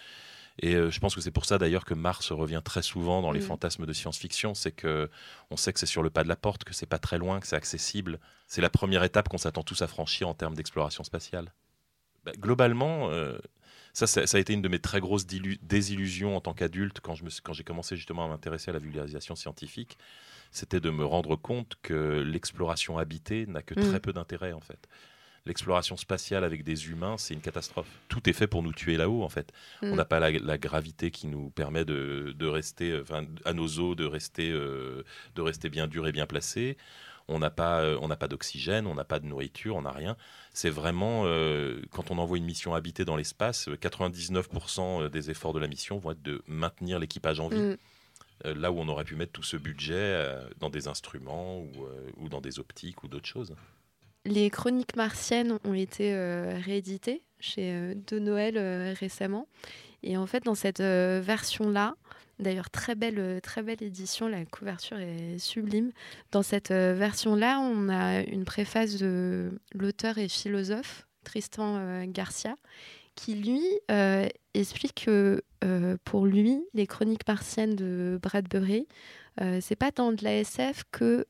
[0.61, 3.33] Et euh, je pense que c'est pour ça d'ailleurs que Mars revient très souvent dans
[3.33, 3.47] les Mhm.
[3.47, 5.09] fantasmes de science-fiction, c'est que
[5.51, 7.41] on sait que c'est sur le pas de la porte, que c'est pas très loin,
[7.41, 8.21] que c'est accessible.
[8.47, 11.53] C'est la première étape qu'on s'attend tous à franchir en termes d'exploration spatiale.
[12.25, 13.39] Bah, globalement, euh,
[13.95, 17.15] ça, ça, ça a été une de mes très grosses désillusions en tant qu'adulte quand
[17.55, 19.97] j'ai commencé justement à m'intéresser à la vulgarisation scientifique,
[20.53, 24.87] c'était de me rendre compte que l'exploration habitée n'a que très peu d'intérêt en fait.
[25.47, 27.89] L'exploration spatiale avec des humains, c'est une catastrophe.
[28.09, 29.53] Tout est fait pour nous tuer là-haut, en fait.
[29.83, 29.93] Mm.
[29.93, 33.53] On n'a pas la, la gravité qui nous permet de, de rester, euh, enfin, à
[33.53, 35.03] nos os, de rester, euh,
[35.35, 36.77] de rester bien dur et bien placé.
[37.31, 39.93] On n'a pas, euh, on n'a pas d'oxygène, on n'a pas de nourriture, on n'a
[39.93, 40.17] rien.
[40.53, 45.53] C'est vraiment, euh, quand on envoie une mission habitée dans l'espace, euh, 99% des efforts
[45.53, 47.61] de la mission vont être de maintenir l'équipage en vie.
[47.61, 47.77] Mm.
[48.45, 50.27] Là où on aurait pu mettre tout ce budget
[50.61, 51.63] dans des instruments
[52.17, 53.55] ou dans des optiques ou d'autres choses.
[54.25, 59.47] Les chroniques martiennes ont été euh, rééditées chez euh, De Noël euh, récemment.
[60.03, 61.95] Et en fait, dans cette version-là,
[62.39, 65.93] d'ailleurs très belle, très belle édition, la couverture est sublime.
[66.33, 72.57] Dans cette version-là, on a une préface de l'auteur et philosophe Tristan Garcia,
[73.15, 73.63] qui lui
[74.55, 75.43] explique que
[76.07, 78.89] pour lui, les chroniques martiennes de Bradbury,
[79.41, 81.27] euh, c'est pas tant de la SF que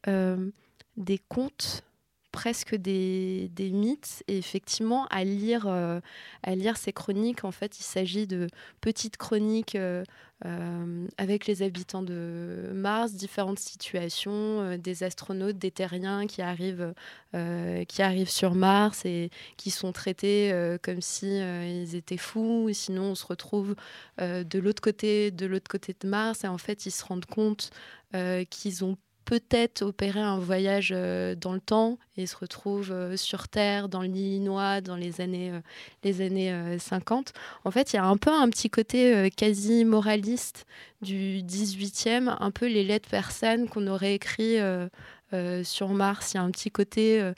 [0.96, 1.82] des contes
[2.30, 4.22] presque des, mythes.
[4.28, 6.00] Et effectivement, à lire, euh,
[6.42, 8.48] à lire ces chroniques, en fait, il s'agit de
[8.80, 10.04] petites chroniques euh,
[10.46, 16.94] euh, avec les habitants de Mars, différentes situations, des astronautes, des terriens qui arrivent,
[17.88, 20.50] qui arrivent sur Mars et qui sont traités
[20.82, 22.70] comme si ils étaient fous.
[22.72, 23.74] Sinon, on se retrouve
[24.18, 27.70] de l'autre côté, de l'autre côté de Mars, et en fait, ils se rendent compte
[28.48, 33.48] qu'ils ont peut-être opérer un voyage euh, dans le temps et se retrouve euh, sur
[33.48, 35.60] Terre, dans l'Illinois, dans les années, euh,
[36.04, 37.32] les années 50.
[37.64, 40.66] En fait, il y a un peu un petit côté quasi moraliste
[41.02, 44.58] du 18e, un peu les lettres persanes qu'on aurait écrit
[45.62, 46.32] sur Mars.
[46.32, 47.32] Il y a un petit côté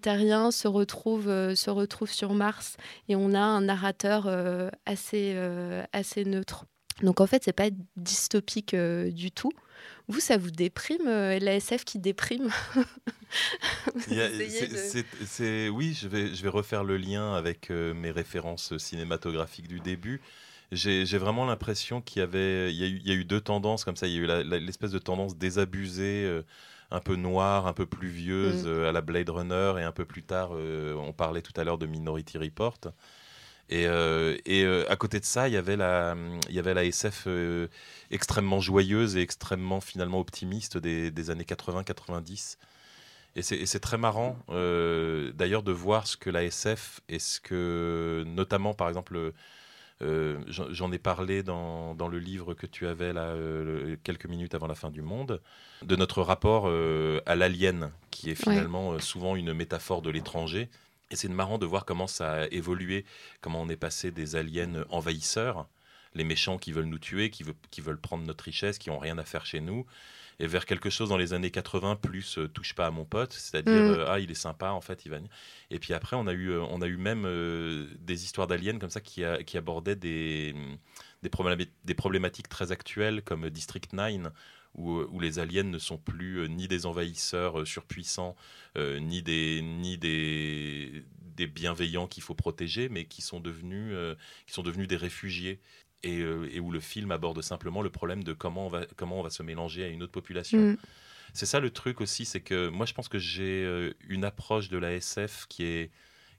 [0.00, 2.76] terrien se retrouve, se retrouve sur Mars
[3.08, 4.28] et on a un narrateur
[4.86, 5.36] assez,
[5.92, 6.66] assez neutre.
[7.02, 9.52] Donc en fait, c'est pas dystopique du tout.
[10.08, 12.48] Vous, ça vous déprime, euh, l'ASF qui déprime
[15.26, 19.80] c'est, Oui, je vais, je vais refaire le lien avec euh, mes références cinématographiques du
[19.80, 20.22] début.
[20.72, 23.40] J'ai, vraiment l'impression qu'il y avait, il y, a eu, il y, a eu, deux
[23.40, 24.06] tendances comme ça.
[24.06, 26.42] Il y a eu l'espèce de tendance désabusée, euh,
[26.90, 28.84] un peu noire, un peu pluvieuse mm.
[28.84, 31.86] à la Blade Runner, et un peu plus tard, on parlait tout à l'heure de
[31.86, 32.78] Minority Report.
[33.70, 36.16] Et, euh, et euh, à côté de ça, il y avait la,
[36.48, 37.68] il y avait la SF euh,
[38.10, 42.56] extrêmement joyeuse et extrêmement finalement optimiste des, des années 80-90.
[43.36, 48.74] Et c'est très marrant d'ailleurs de voir ce que la SF et ce que, notamment
[48.74, 49.32] par exemple,
[50.00, 53.36] j'en ai parlé dans, dans, le livre que tu avais là
[54.02, 55.40] quelques minutes avant la fin du monde,
[55.82, 60.68] de notre rapport à l'alien, qui est finalement souvent une métaphore de l'étranger
[61.10, 63.04] et c'est marrant de voir comment ça a évolué,
[63.40, 65.68] comment on est passé des aliens envahisseurs,
[66.14, 69.24] les méchants qui veulent nous tuer, qui, veulent, prendre notre richesse, qui n'ont rien à
[69.24, 69.86] faire chez nous,
[70.40, 73.32] et vers quelque chose dans les années 80 plus euh, touche pas à mon pote,
[73.32, 73.90] c'est-à-dire mm.
[73.90, 75.18] euh, ah il est sympa en fait il va.
[75.70, 77.24] Et puis après on a eu euh, on a eu même
[77.98, 80.54] des histoires d'aliens comme ça qui, qui abordaient des
[81.22, 81.30] des,
[81.84, 84.32] des problématiques très actuelles comme District 9
[84.74, 88.36] où, où, les aliens ne sont plus ni des envahisseurs surpuissants,
[88.76, 91.04] ni, des, ni des,
[91.36, 93.96] des bienveillants qu'il faut protéger, mais qui sont devenus,
[94.46, 95.60] qui sont devenus des réfugiés.
[96.04, 99.22] Et, et, où le film aborde simplement le problème de comment on va, comment on
[99.24, 100.58] va se mélanger à une autre population.
[100.58, 100.76] Mm.
[101.32, 104.78] C'est ça le truc aussi, c'est que moi je pense que j'ai une approche de
[104.78, 105.90] la SF qui est,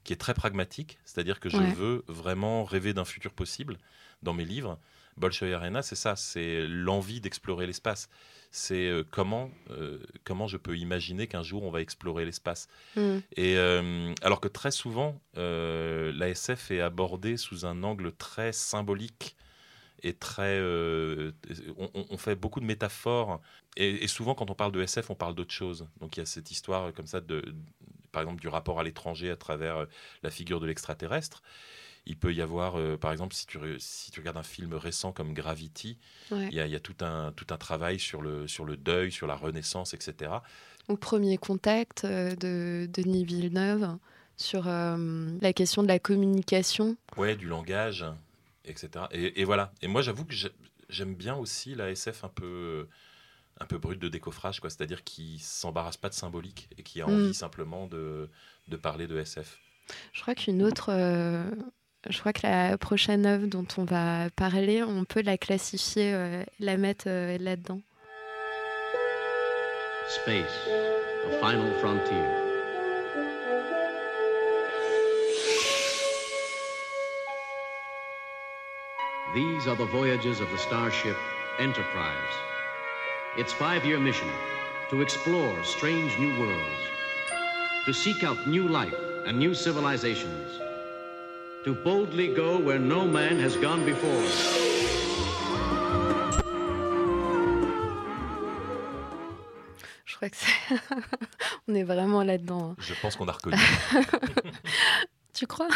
[0.04, 3.78] qui est très pragmatique, c'est-à-dire que je veux vraiment rêver d'un futur possible
[4.22, 4.78] dans mes livres.
[5.20, 8.08] Bolshoi Arena, c'est ça, c'est l'envie d'explorer l'espace.
[8.52, 12.66] C'est euh, comment, euh, comment je peux imaginer qu'un jour on va explorer l'espace.
[12.96, 13.18] Mm.
[13.36, 19.36] Et euh, alors que très souvent, l'ASF est abordée sous un angle très symbolique
[20.02, 20.58] et très.
[21.76, 23.40] On, fait beaucoup de métaphores.
[23.76, 25.86] Et, et, souvent, quand on parle de SF, on parle d'autre chose.
[26.00, 27.54] Donc il y a cette histoire comme ça, de,
[28.10, 29.86] par exemple, du rapport à l'étranger à travers
[30.22, 31.42] la figure de l'extraterrestre.
[32.06, 35.12] Il peut y avoir, euh, par exemple, si tu, si tu regardes un film récent
[35.12, 35.98] comme Gravity,
[36.30, 39.36] il, y a, tout, un, tout un travail sur le, sur le deuil, sur la
[39.36, 40.32] renaissance, etc.
[40.88, 43.96] Au premier contact euh, de Denis Villeneuve
[44.36, 46.96] sur euh, la question de la communication.
[47.16, 48.04] Ouais, du langage,
[48.64, 49.04] etc.
[49.12, 49.72] Et, voilà.
[49.82, 50.34] Et moi, j'avoue que
[50.88, 52.88] j'aime bien aussi la SF un peu
[53.62, 54.70] un peu brute de décoffrage, quoi.
[54.70, 57.10] C'est-à-dire qui s'embarrasse pas de symbolique et qui a mm.
[57.10, 58.30] envie simplement de,
[58.68, 59.60] de, parler de SF.
[60.14, 60.90] Je crois qu'une autre,
[62.08, 66.44] je crois que la prochaine œuvre dont on va parler, on peut la classifier, euh,
[66.58, 67.80] la mettre euh, là-dedans.
[70.08, 72.24] Space, the final frontier.
[79.34, 81.16] These are the voyages of the starship
[81.60, 82.34] Enterprise.
[83.36, 84.26] Its five-year mission
[84.88, 86.80] to explore strange new worlds,
[87.84, 88.94] to seek out new life
[89.26, 90.60] and new civilizations
[91.64, 94.24] to boldly go where no man has gone before.
[100.06, 100.76] Je crois que c'est...
[101.68, 102.70] on est vraiment là-dedans.
[102.70, 102.76] Hein.
[102.80, 103.56] Je pense qu'on a reconnu.
[105.34, 105.68] tu crois?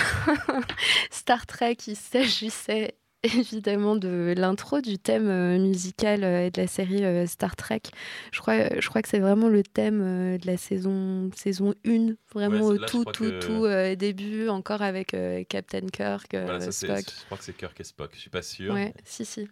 [1.11, 6.67] Star Trek, il s'agissait évidemment de l'intro du thème euh, musical euh, et de la
[6.67, 7.83] série euh, Star Trek.
[8.33, 12.67] Je crois, je crois que c'est vraiment le thème de la saison, saison 1, vraiment
[12.67, 15.17] au tout, tout, tout début, encore avec
[15.49, 16.37] Captain Kirk,
[16.71, 16.99] Spock.
[16.99, 18.75] Je crois que c'est Kirk et Spock, je suis pas sûr.
[18.75, 19.49] Ouais, si, si.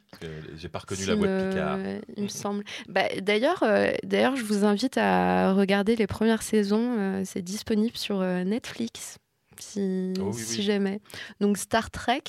[0.57, 1.79] J'ai pas reconnu la voix de Picard.
[2.17, 2.65] il me semble.
[2.89, 3.65] Bah, D'ailleurs,
[4.03, 7.23] d'ailleurs, je vous invite à regarder les premières saisons.
[7.25, 9.19] c'est disponible sur Netflix
[9.63, 10.63] si, Oh oui, si oui.
[10.65, 11.01] jamais.
[11.41, 12.23] Donc Star Trek,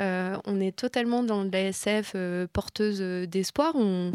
[0.00, 3.74] euh, on est totalement dans la SF euh, porteuse euh, d'espoir.
[3.76, 4.12] On,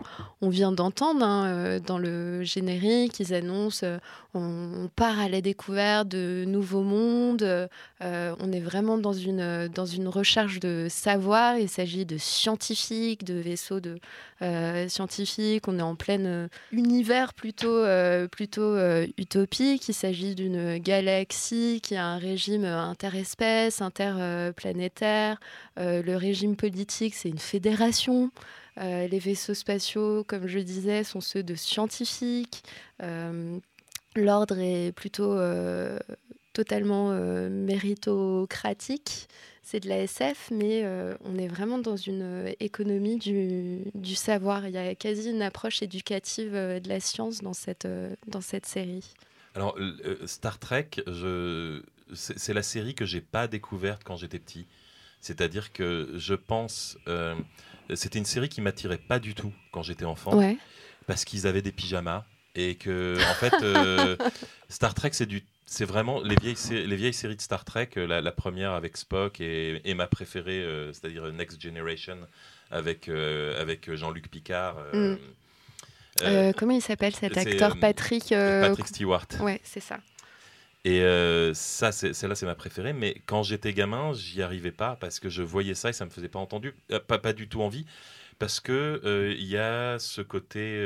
[0.49, 3.85] vient d'entendre hein, dans le générique, ils annoncent
[4.33, 7.69] on, part à la découverte de nouveaux mondes.
[8.01, 11.57] on est vraiment dans une, dans une recherche de savoir.
[11.57, 13.99] Il s'agit de scientifiques, de vaisseaux de
[14.87, 15.67] scientifiques.
[15.67, 17.83] On est en plein univers plutôt,
[18.31, 18.75] plutôt
[19.17, 19.87] utopique.
[19.87, 25.39] Il s'agit d'une galaxie qui a un régime interespèce, interplanétaire.
[25.79, 28.31] Euh, le régime politique, c'est une fédération.
[28.79, 32.63] Euh, les vaisseaux spatiaux, comme je disais, sont ceux de scientifiques.
[33.01, 33.59] Euh,
[34.15, 35.37] L'ordre est plutôt
[36.53, 39.27] totalement euh, méritocratique.
[39.61, 40.83] C'est de la SF, mais
[41.23, 44.67] on est vraiment dans une économie du, savoir.
[44.67, 47.87] Il y a quasi une approche éducative de la science dans cette,
[48.25, 49.13] dans cette série.
[49.53, 49.77] Alors,
[50.25, 50.89] Star Trek,
[52.13, 54.65] c'est la série que j'ai pas découverte quand j'étais petit.
[55.21, 56.97] C'est-à-dire que je pense.
[57.07, 57.35] euh,
[57.95, 60.35] C'était une série qui m'attirait pas du tout quand j'étais enfant.
[60.37, 60.57] Ouais.
[61.07, 62.23] Parce qu'ils avaient des pyjamas.
[62.55, 64.15] Et que, en fait, euh,
[64.69, 65.43] Star Trek, c'est du.
[65.65, 68.97] C'est vraiment les vieilles, les vieilles séries de Star Trek, euh, la, la première avec
[68.97, 72.17] Spock et, et ma préférée, euh, c'est-à-dire Next Generation
[72.71, 74.77] avec, euh, avec Jean-Luc Picard.
[74.95, 75.15] euh,
[76.21, 76.53] Mm.
[76.57, 79.27] comment il s'appelle cet acteur Patrick Patrick Stewart.
[79.41, 79.99] Ouais, c'est ça.
[80.85, 82.93] Et euh, ça, celle-là, c'est ma préférée.
[82.93, 86.09] Mais quand j'étais gamin, j'y arrivais pas parce que je voyais ça et ça me
[86.09, 87.85] faisait pas entendu, euh, pas, pas du tout envie.
[88.39, 90.79] Parce que euh, y a ce côté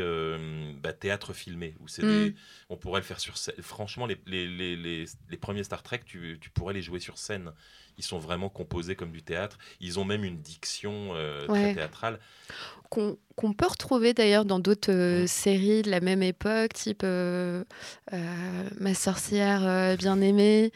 [0.81, 2.35] bah, théâtre filmé où c'est Mm.
[2.69, 3.55] on pourrait le faire sur scène.
[3.61, 7.17] Franchement, les, les, les, les, les premiers Star Trek, tu, tu pourrais les jouer sur
[7.17, 7.51] scène.
[7.97, 9.57] Ils sont vraiment composés comme du théâtre.
[9.79, 12.19] Ils ont même une diction euh, très théâtrale.
[12.89, 15.27] Qu'on peut retrouver d'ailleurs dans d'autres euh, Mm.
[15.27, 17.63] séries de la même époque, type euh,
[18.79, 20.71] Ma sorcière bien-aimée.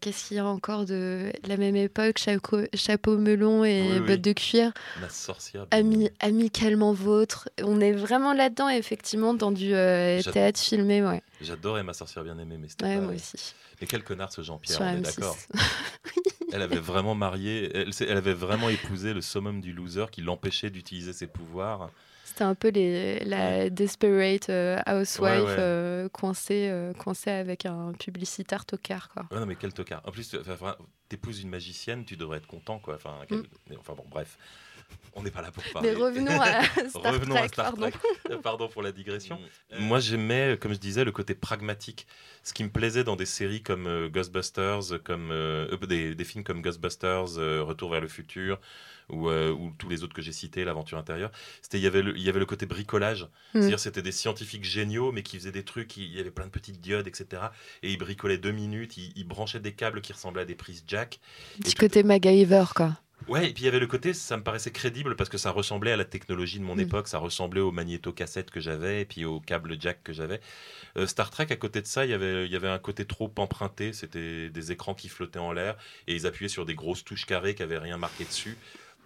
[0.00, 4.06] Qu'est-ce qu'il y a encore de la même époque Chapeau, chapeau melon et Oui, oui.
[4.06, 4.72] bottes de cuir.
[5.00, 5.66] Ma sorcière.
[5.70, 7.48] Ami, amicalement vôtre.
[7.62, 11.02] On est vraiment là-dedans, effectivement, dans du théâtre filmé.
[11.04, 13.54] Ouais, J'adorais ma sorcière bien aimée, mais c'était ouais pas- moi aussi.
[13.80, 15.02] Mais quel connard ce Jean-Pierre, on est M6.
[15.16, 15.36] d'accord.
[16.52, 21.12] Elle avait vraiment marié, elle, avait vraiment épousé le summum du loser qui l'empêchait d'utiliser
[21.12, 21.90] ses pouvoirs.
[22.24, 25.56] C'était un peu les, la desperate euh, housewife Ouais, ouais.
[25.58, 29.10] euh, coincée, euh, coincée avec un publicitaire tocard.
[29.10, 29.26] Quoi.
[29.32, 30.00] Non, mais quel tocard.
[30.04, 30.36] En plus,
[31.08, 32.96] t'épouses une magicienne, tu devrais être content, quoi.
[32.96, 33.44] Enfin, quel- Mm.
[33.78, 34.36] enfin bon, bref.
[35.14, 35.90] On n'est pas là pour parler.
[35.90, 37.90] Mais revenons à Star Revenons Trek, à Star pardon.
[37.90, 38.00] Trek.
[38.30, 39.38] Euh, Pardon pour la digression.
[39.78, 42.06] Moi, j'aimais, comme je disais, le côté pragmatique.
[42.44, 46.24] Ce qui me plaisait dans des séries comme euh, Ghostbusters, comme euh, euh, des, des
[46.24, 48.60] films comme Ghostbusters, euh, Retour vers le futur,
[49.10, 52.02] ou, euh, ou tous les autres que j'ai cités, L'aventure intérieure, c'était il y avait
[52.02, 53.24] le, il y avait le côté bricolage.
[53.24, 53.28] Mm.
[53.60, 55.96] C'est-à-dire, c'était des scientifiques géniaux, mais qui faisaient des trucs.
[55.96, 57.42] Il y avait plein de petites diodes, etc.
[57.82, 58.96] Et ils bricolaient deux minutes.
[58.96, 61.18] Ils, ils branchaient des câbles qui ressemblaient à des prises jack.
[61.60, 62.92] Petit côté MacGyver, quoi.
[63.26, 65.50] Ouais, et puis il y avait le côté, ça me paraissait crédible parce que ça
[65.52, 66.80] ressemblait à la technologie de mon Mm.
[66.80, 70.40] époque, ça ressemblait aux magnéto-cassettes que j'avais et puis aux câbles jack que j'avais.
[70.96, 73.06] Euh, Star Trek, à côté de ça, il y avait, il y avait un côté
[73.06, 77.04] trop emprunté, c'était des écrans qui flottaient en l'air et ils appuyaient sur des grosses
[77.04, 78.58] touches carrées qui avaient rien marqué dessus.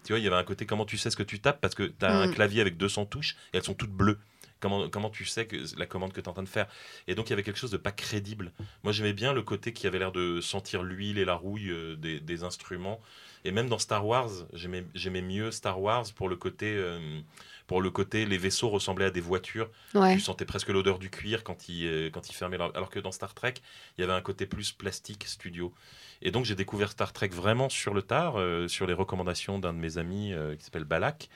[0.04, 1.60] Tu vois, il y avait un côté comment tu sais ce que tu tapes?
[1.60, 2.30] Parce que tu as un Mm.
[2.30, 4.20] clavier avec 200 touches et elles sont toutes bleues.
[4.60, 6.68] Comment, comment tu sais que la commande que tu es en train de faire?
[7.08, 8.52] Et donc il y avait quelque chose de pas crédible.
[8.84, 11.96] Moi j'aimais bien le côté qui avait l'air de sentir l'huile et la rouille euh,
[11.96, 13.00] des, des instruments.
[13.44, 17.20] Et même dans Star Wars, j'aimais mieux Star Wars pour le côté, euh,
[17.66, 19.70] pour le côté les vaisseaux ressemblaient à des voitures.
[19.94, 20.14] Ouais.
[20.14, 22.74] Tu sentais presque l'odeur du cuir quand ils, euh, quand ils fermaient leur...
[22.74, 23.54] Alors que dans Star Trek,
[23.96, 25.74] il y avait un côté plus plastique studio.
[26.22, 29.74] Et donc j'ai découvert Star Trek vraiment sur le tard, euh, sur les recommandations d'un
[29.74, 31.28] de mes amis qui s'appelle Balak,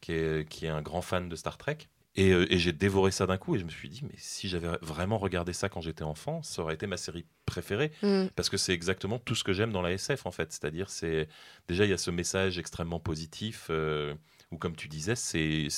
[0.00, 1.78] qui est, qui est un grand fan de Star Trek.
[2.16, 4.48] Et, euh, et j'ai dévoré ça d'un coup et je me suis dit, mais si
[4.48, 8.26] j'avais vraiment regardé ça quand j'étais enfant, ça aurait été ma série préférée Mm.
[8.34, 10.50] parce que c'est exactement tout ce que j'aime dans la SF en fait.
[10.52, 11.28] C'est-à-dire, c'est
[11.68, 14.14] déjà il y a ce message extrêmement positif euh,
[14.50, 15.68] où, comme tu disais, c'est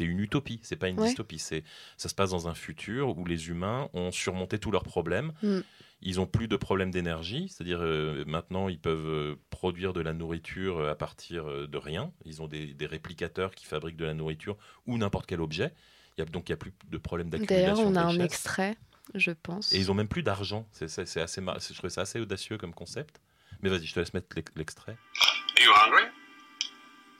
[0.00, 1.06] une utopie, c'est pas une Ouais.
[1.06, 1.38] dystopie.
[1.38, 1.62] C'est
[1.96, 5.32] ça se passe dans un futur où les humains ont surmonté tous leurs problèmes.
[5.42, 5.60] Mm.
[6.04, 10.12] Ils ont plus de problèmes d'énergie, c'est-à-dire euh, maintenant ils peuvent euh, produire de la
[10.12, 12.12] nourriture euh, à partir de rien.
[12.24, 15.72] Ils ont des, des réplicateurs qui fabriquent de la nourriture ou n'importe quel objet.
[16.18, 18.02] Il y a, donc il n'y a plus de problème D'ailleurs, d'accumulation on de a
[18.02, 18.24] un richesse.
[18.24, 18.76] extrait,
[19.14, 19.72] je pense.
[19.72, 20.66] Et ils ont même plus d'argent.
[20.72, 23.20] C'est c'est- c'est assez, mar- je trouvais ça assez audacieux comme concept.
[23.62, 24.96] Mais vas-y, je te laisse mettre l'ex- l'extrait.
[25.20, 26.04] Are you hungry?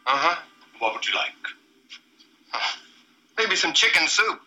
[0.07, 0.37] Uh huh.
[0.81, 1.37] What would you like?
[2.53, 2.59] Uh,
[3.39, 4.41] maybe some chicken soup.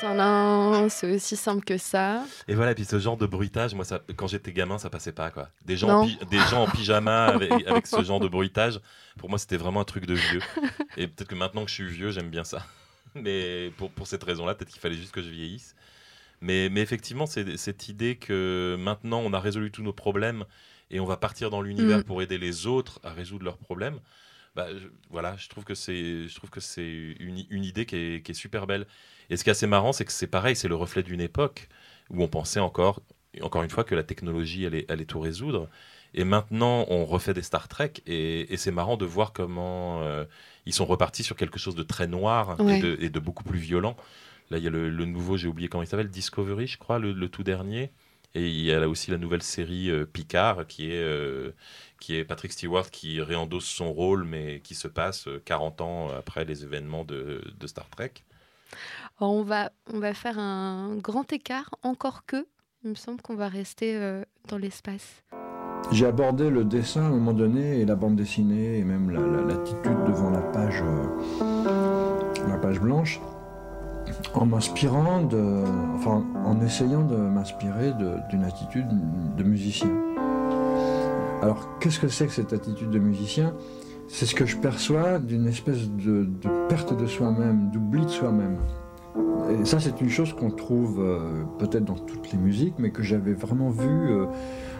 [0.00, 2.24] C'est aussi simple que ça.
[2.48, 5.30] Et voilà, puis ce genre de bruitage, moi, ça, quand j'étais gamin, ça passait pas,
[5.30, 5.48] quoi.
[5.64, 8.80] Des gens, en, des gens en pyjama avec, avec ce genre de bruitage,
[9.18, 10.42] pour moi, c'était vraiment un truc de vieux.
[10.96, 12.66] Et peut-être que maintenant que je suis vieux, j'aime bien ça.
[13.14, 15.74] Mais pour, pour cette raison-là, peut-être qu'il fallait juste que je vieillisse.
[16.42, 20.44] Mais, mais effectivement, c'est cette idée que maintenant, on a résolu tous nos problèmes
[20.90, 22.04] et on va partir dans l'univers Mm.
[22.04, 23.98] pour aider les autres à résoudre leurs problèmes.
[24.56, 27.96] Bah, je- voilà, je trouve que c'est, je trouve que c'est une, une idée qui
[27.96, 28.86] est, qui est super belle.
[29.30, 31.68] Et ce qui est assez marrant, c'est que c'est pareil, c'est le reflet d'une époque
[32.10, 33.02] où on pensait encore,
[33.42, 35.68] encore une fois, que la technologie allait, allait tout résoudre.
[36.14, 40.24] Et maintenant, on refait des Star Trek, et, et c'est marrant de voir comment euh,
[40.64, 42.78] ils sont repartis sur quelque chose de très noir Ouais.
[42.78, 43.96] et, de, et de beaucoup plus violent.
[44.50, 46.98] Là, il y a le, le nouveau, j'ai oublié comment il s'appelle, Discovery, je crois,
[46.98, 47.90] le, le tout dernier.
[48.38, 51.52] Et il y a là aussi la nouvelle série euh, Picard, qui est, euh,
[52.00, 56.08] qui est Patrick Stewart qui réendosse son rôle, mais qui se passe euh, 40 ans
[56.10, 58.12] après les événements de, de Star Trek.
[59.18, 62.46] Alors, on, va, on va faire un grand écart, encore que.
[62.84, 65.22] Il me semble qu'on va rester euh, dans l'espace.
[65.90, 69.20] J'ai abordé le dessin à un moment donné et la bande dessinée et même la-
[69.20, 73.18] la- l'attitude devant la page, euh, la page blanche
[74.34, 75.64] en m'inspirant de,
[75.94, 77.92] enfin en essayant de m'inspirer
[78.30, 78.86] d'une attitude
[79.36, 79.90] de musicien.
[81.42, 83.54] Alors qu'est-ce que c'est que cette attitude de musicien?
[84.08, 86.28] C'est ce que je perçois d'une espèce de,
[86.68, 88.58] perte de soi-même, d'oubli de soi-même.
[89.50, 93.02] Et ça, c'est une chose qu'on trouve euh, peut-être dans toutes les musiques, mais que
[93.02, 94.26] j'avais vraiment vu euh,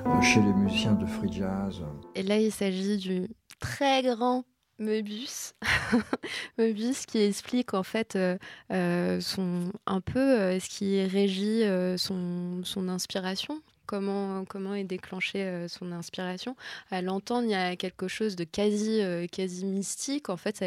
[0.07, 1.83] euh, chez les musiciens de free jazz.
[2.15, 3.29] Et là, il s'agit du
[3.61, 4.45] très grand
[4.79, 5.55] Möbius.
[6.59, 8.37] Möbius qui explique en fait euh,
[8.73, 11.65] euh, son, un peu euh, ce qui régit
[11.99, 13.62] son, son inspiration.
[13.87, 16.57] Comment, comment est déclenchée son inspiration.
[16.91, 20.29] À l'entendre, il y a quelque chose de quasi, quasi mystique.
[20.29, 20.67] En fait, ça,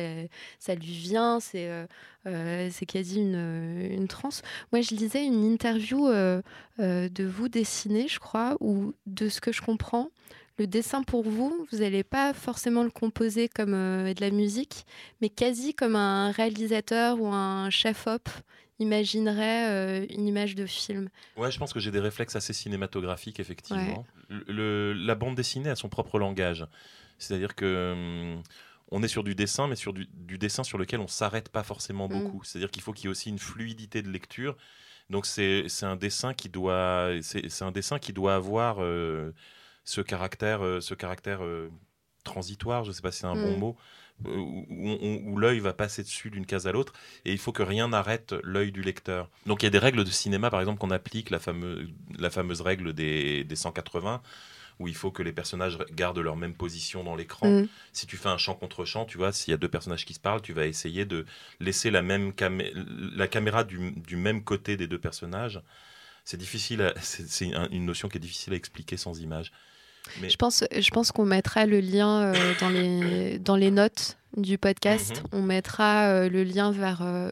[0.57, 4.41] ça lui vient, c'est quasi une, une transe.
[4.71, 6.07] Moi, je lisais une interview
[6.77, 10.11] de vous dessiner, je crois, où de ce que je comprends,
[10.59, 14.85] le dessin pour vous, vous n'allez pas forcément le composer comme euh, de la musique,
[15.21, 18.29] mais quasi comme un réalisateur ou un chef-op
[18.79, 21.09] imaginerait euh, une image de film.
[21.37, 24.05] Ouais, je pense que j'ai des réflexes assez cinématographiques, effectivement.
[24.29, 26.65] Le- la bande dessinée a son propre langage.
[27.17, 27.93] C'est-à-dire que
[28.35, 28.43] hum,
[28.91, 31.63] on est sur du dessin, mais sur du, du dessin sur lequel on s'arrête pas
[31.63, 32.11] forcément Mm.
[32.21, 32.43] beaucoup.
[32.43, 34.55] C'est-à-dire qu'il faut qu'il y ait aussi une fluidité de lecture.
[35.09, 39.33] Donc c'est un dessin qui doit c'est c'est un dessin qui doit avoir euh,
[39.89, 41.69] ce caractère euh, ce caractère euh,
[42.23, 42.83] transitoire.
[42.83, 43.59] Je sais pas si c'est un bon Mm.
[43.59, 43.77] mot.
[44.25, 46.91] euh, Où, où on- où l'œil va passer dessus d'une case à l'autre
[47.23, 49.29] et il faut que rien n'arrête l'œil du lecteur.
[49.45, 52.29] Donc il y a des règles de cinéma, par exemple, qu'on applique, la fameuse, la
[52.29, 54.21] fameuse règle des, des 180,
[54.79, 57.49] où il faut que les personnages gardent leur même position dans l'écran.
[57.49, 57.67] Mm.
[57.93, 60.13] Si tu fais un champ contre champ, tu vois, s'il y a deux personnages qui
[60.13, 61.25] se parlent, tu vas essayer de
[61.61, 62.33] laisser la, même
[63.15, 65.61] la caméra du, du même côté des deux personnages.
[66.25, 69.53] C'est difficile, c'est c'est un- une notion qui est difficile à expliquer sans image.
[70.21, 74.17] Mais Je pense, je pense qu'on mettra le lien euh, dans, les, dans les notes
[74.37, 75.21] du podcast.
[75.23, 75.39] Mhm.
[75.39, 77.29] On mettra euh, le lien vers, euh,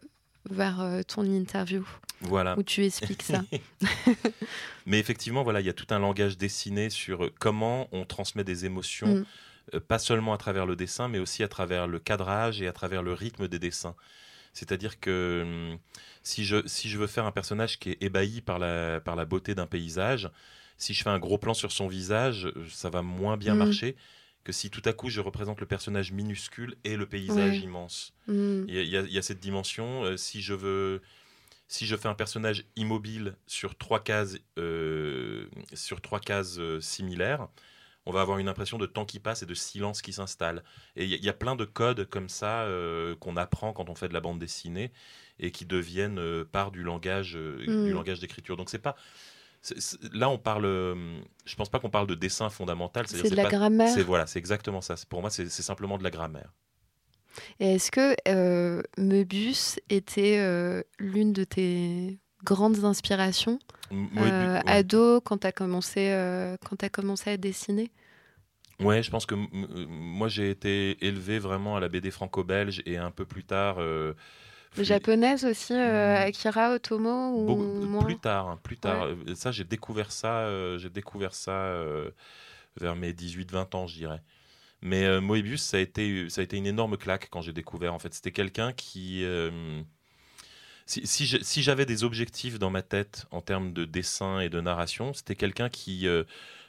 [0.49, 1.87] vers ton interview
[2.21, 2.57] voilà.
[2.57, 3.43] où tu expliques ça.
[4.85, 8.65] Mais effectivement, voilà, il y a tout un langage dessiné sur comment on transmet des
[8.65, 9.25] émotions,
[9.73, 9.79] Mm.
[9.81, 13.03] pas seulement à travers le dessin, mais aussi à travers le cadrage et à travers
[13.03, 13.95] le rythme des dessins.
[14.53, 15.77] C'est-à-dire que hum,
[16.23, 19.25] si je, si je veux faire un personnage qui est ébahi par la, par la
[19.25, 20.29] beauté d'un paysage,
[20.77, 23.59] si je fais un gros plan sur son visage, euh, ça va moins bien Mm.
[23.59, 23.95] marcher
[24.43, 27.63] que si tout à coup je représente le personnage minuscule et le paysage Ouais.
[27.65, 28.13] immense.
[28.27, 28.63] Mm.
[28.67, 30.03] Il y, a- y y cette dimension.
[30.05, 31.01] euh, si je veux,
[31.67, 37.47] si je fais un personnage immobile sur trois cases, euh, sur trois cases euh, similaires,
[38.05, 40.63] on va avoir une impression de temps qui passe et de silence qui s'installe.
[40.95, 42.65] Et il y, a- il y a plein de codes comme ça
[43.19, 44.93] qu'on apprend quand on fait de la bande dessinée
[45.39, 47.85] et qui deviennent part du langage, euh, Mm.
[47.87, 48.55] du langage d'écriture.
[48.55, 48.95] Donc c'est pas
[50.13, 50.65] là, on parle.
[50.65, 53.05] euh, Je pense pas qu'on parle de dessin fondamental.
[53.07, 53.93] C'est de la pas- grammaire.
[53.93, 54.95] C'est voilà, c'est exactement ça.
[55.09, 56.53] Pour moi, c'est simplement de la grammaire.
[57.59, 63.59] Et est-ce que euh, Möbius était euh, l'une de tes grandes inspirations
[63.91, 64.61] M- euh, ouais.
[64.67, 67.91] ado quand tu as, commencé, euh, quand as commencé à dessiner?
[68.79, 73.09] Ouais, je pense que moi j'ai été élevé vraiment à la BD franco-belge et un
[73.11, 73.77] peu plus tard.
[74.83, 76.27] Japonaises aussi, euh, Hmm.
[76.27, 79.07] Akira Otomo ou beaucoup- moins plus tard, hein, plus tard.
[79.35, 82.11] Ça, j'ai découvert ça, euh, j'ai découvert ça euh,
[82.79, 84.21] vers mes 18-20 ans, je dirais.
[84.81, 87.93] Mais Moebius, ça a été, ça a été une énorme claque quand j'ai découvert.
[87.93, 89.25] En fait, c'était quelqu'un qui,
[90.85, 95.13] si, si j'avais des objectifs dans ma tête en termes de dessin et de narration,
[95.13, 96.07] c'était quelqu'un qui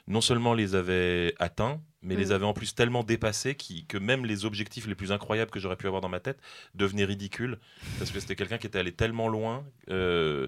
[0.07, 2.31] non seulement les avait atteints, mais les Mm.
[2.31, 5.75] avait en plus tellement dépassés qui- que même les objectifs les plus incroyables que j'aurais
[5.75, 6.39] pu avoir dans ma tête
[6.75, 7.57] devenaient ridicules.
[7.97, 10.47] Parce que c'était quelqu'un qui était allé tellement loin euh,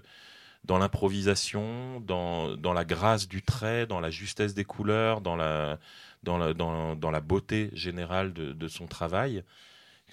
[0.64, 5.80] dans l'improvisation, dans, dans la grâce du trait, dans la justesse des couleurs, dans la,
[6.24, 9.43] dans la, dans, dans la beauté générale de, de son travail,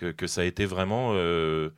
[0.00, 1.12] que, que ça a été vraiment...
[1.14, 1.70] euh,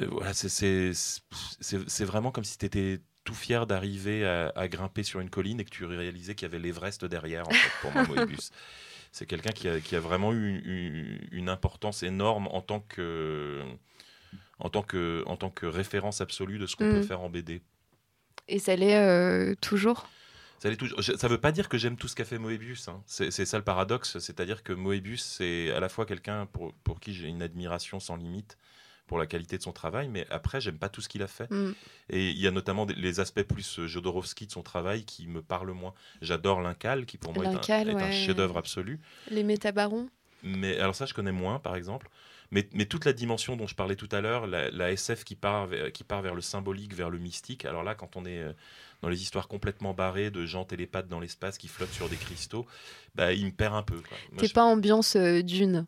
[0.00, 5.20] euh, voilà, c'est vraiment comme si tu étais tout fier d'arriver à, à grimper sur
[5.20, 8.04] une colline et que tu réalisais qu'il y avait l'Everest derrière, en fait, pour moi,
[8.06, 8.50] Moebius.
[9.12, 13.60] C'est quelqu'un qui a, qui a vraiment eu une, une importance énorme en tant que,
[14.58, 16.92] en tant que, en tant que référence absolue de ce qu'on Mm.
[16.92, 17.60] peut faire en BD.
[18.48, 20.08] Et ça l'est euh, toujours?
[20.60, 22.88] Ça, l'est toujours- je- ça veut pas dire que j'aime tout ce qu'a fait Moebius.
[22.88, 23.02] hein.
[23.06, 24.18] C'est c'est ça le paradoxe.
[24.18, 28.16] C'est-à-dire que Moebius, c'est à la fois quelqu'un pour, pour qui j'ai une admiration sans
[28.16, 28.58] limite
[29.10, 31.50] pour la qualité de son travail, mais après, j'aime pas tout ce qu'il a fait.
[31.50, 31.72] Mm.
[32.10, 35.26] Et il y a notamment des- les aspects plus euh, Jodorowsky de son travail qui
[35.26, 35.94] me parlent moins.
[36.22, 39.00] J'adore L'Incal, qui pour moi est un- chef-d'œuvre absolu.
[39.28, 40.08] Les métabarons.
[40.44, 42.08] Mais alors ça, je connais moins, par exemple.
[42.52, 45.34] Mais, mais toute la dimension dont je parlais tout à l'heure, la, la SF qui
[45.34, 47.64] part, qui part vers le symbolique, vers le mystique.
[47.64, 48.52] Alors là, quand on est euh,
[49.02, 52.64] dans les histoires complètement barrées de gens télépathes dans l'espace qui flottent sur des cristaux,
[53.16, 54.00] bah, il me perd un peu.
[54.36, 55.84] T'es je- pas ambiance euh, d'une.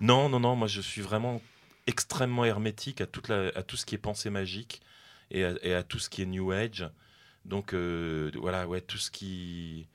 [0.00, 1.40] non, non, non, moi je suis vraiment
[1.86, 4.80] extrêmement hermétique à, toute la- à tout ce qui est pensée magique
[5.30, 6.88] et à, et à tout ce qui est New Age.
[7.44, 9.86] Donc euh, voilà, ouais, tout ce qui,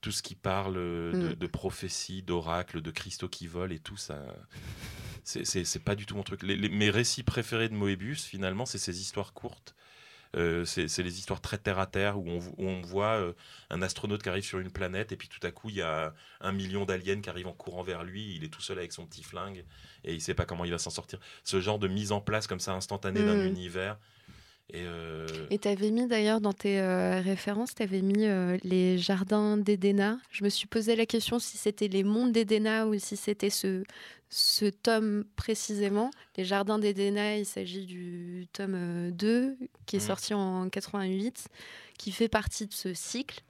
[0.00, 1.34] tout ce qui parle euh, de, Mm.
[1.34, 4.22] de prophétie, d'oracle, de cristaux qui volent et tout ça.
[5.24, 6.42] C'est pas du tout mon truc.
[6.42, 9.74] Les- les- mes récits préférés de Moebius, finalement, c'est ces histoires courtes.
[10.34, 13.32] Euh, c'est les histoires très terre à terre où on, vo- où on voit euh,
[13.70, 16.12] un astronaute qui arrive sur une planète et puis tout à coup il y a
[16.40, 18.34] un million d'aliens qui arrivent en courant vers lui.
[18.34, 19.64] Il est tout seul avec son petit flingue
[20.02, 21.20] et il sait pas comment il va s'en sortir.
[21.44, 23.46] Ce genre de mise en place comme ça instantanée d'un Mm.
[23.46, 23.98] univers.
[24.72, 29.56] Et, euh, Et t'avais mis d'ailleurs dans tes euh, références, t'avais mis euh, les jardins
[29.58, 30.18] d'Edena.
[30.30, 33.84] Je me suis posé la question si c'était les mondes d'Edena ou si c'était ce,
[34.30, 36.10] ce tome précisément.
[36.38, 39.56] Les jardins d'Edena, il s'agit du tome euh, 2
[39.86, 40.06] qui est Mhm.
[40.06, 41.46] sorti en 88,
[41.98, 43.42] qui fait partie de ce cycle.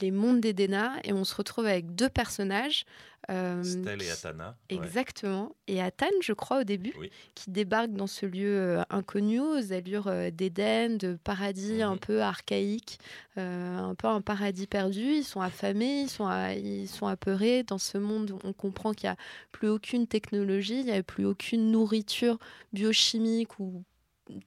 [0.00, 2.84] Les mondes d'Edena, et on se retrouve avec deux personnages.
[3.30, 4.56] euh, Stell et Atana.
[4.70, 4.76] ouais.
[4.76, 5.56] Exactement.
[5.66, 7.10] Et Athan, je crois, au début, Oui.
[7.34, 11.98] qui débarque dans ce lieu euh, inconnu, aux allures euh, d'Éden, de paradis un Mhm.
[11.98, 12.98] peu archaïque,
[13.38, 15.00] euh, un peu un paradis perdu.
[15.02, 17.64] Ils sont affamés, ils sont, ils sont apeurés.
[17.64, 19.16] Dans ce monde, on comprend qu'il n'y a
[19.50, 22.38] plus aucune technologie, il n'y a plus aucune nourriture
[22.72, 23.82] biochimique ou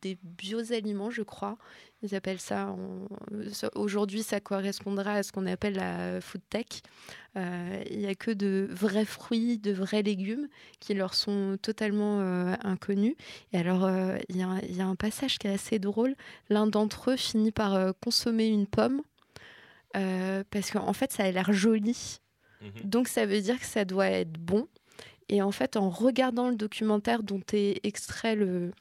[0.01, 1.57] des bioaliments, je crois.
[2.01, 2.67] Ils appellent ça.
[2.67, 3.07] en-
[3.75, 6.65] Aujourd'hui, ça correspondra à ce qu'on appelle la food tech.
[7.38, 10.47] Euh, Il n'y a que de vrais fruits, de vrais légumes
[10.80, 13.15] qui leur sont totalement euh, inconnus.
[13.53, 15.80] Et alors, euh, il y, a un- il y a un passage qui est assez
[15.80, 16.15] drôle.
[16.49, 19.01] L'un d'entre eux finit par euh, consommer une pomme
[19.95, 22.19] euh, parce qu'en fait, ça a l'air joli.
[22.61, 22.71] Mhm.
[22.89, 24.67] Donc, ça veut dire que ça doit être bon.
[25.30, 28.71] Et en fait, en regardant le documentaire dont est extrait le,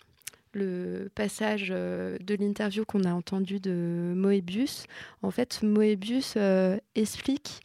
[0.53, 4.84] le passage euh, de l'interview qu'on a entendu de Moebius,
[5.22, 7.61] en fait, Moebius euh, explique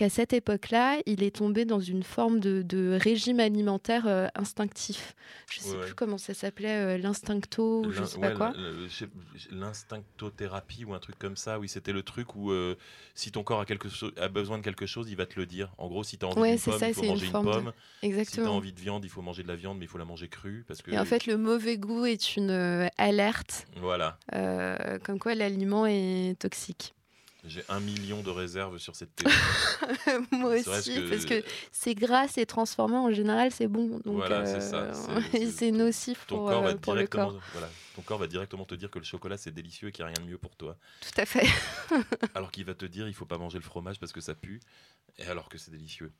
[0.00, 5.14] qu'à cette époque-là, il est tombé dans une forme de, de régime alimentaire euh, instinctif.
[5.52, 8.54] Je ne sais Ouais, plus comment ça s'appelait, euh, l'instincto, ou je sais pas quoi.
[9.50, 12.76] L'instinctothérapie ou un truc comme ça, oui, c'était le truc où euh,
[13.14, 15.44] si ton corps a, quelque chose, a besoin de quelque chose, il va te le
[15.44, 15.70] dire.
[15.76, 17.32] En gros, si tu as envie Ouais, d'une pomme, ça, il faut une manger une,
[17.32, 17.72] de- pomme.
[18.24, 19.98] Si tu as envie de viande, il faut manger de la viande, mais il faut
[19.98, 20.64] la manger crue.
[20.66, 24.18] Parce que, Et en fait, le mauvais goût est une alerte, Voilà,
[25.04, 26.94] comme quoi l'aliment est toxique.
[27.44, 29.34] J'ai un million de réserves sur cette théorie.
[30.32, 33.98] Moi aussi, que- parce que c'est gras, c'est transformé, en général, c'est bon.
[34.04, 37.40] Donc, Voilà, c'est euh, ça, c'est- nocif Ton pour, corps, euh, va pour le corps.
[37.52, 40.10] voilà, ton corps va directement te dire que le chocolat c'est délicieux et qu'il n'y
[40.10, 40.76] a rien de mieux pour toi.
[41.00, 41.46] Tout à fait.
[42.34, 44.60] Alors qu'il va te dire il faut pas manger le fromage parce que ça pue,
[45.18, 46.12] et alors que c'est délicieux.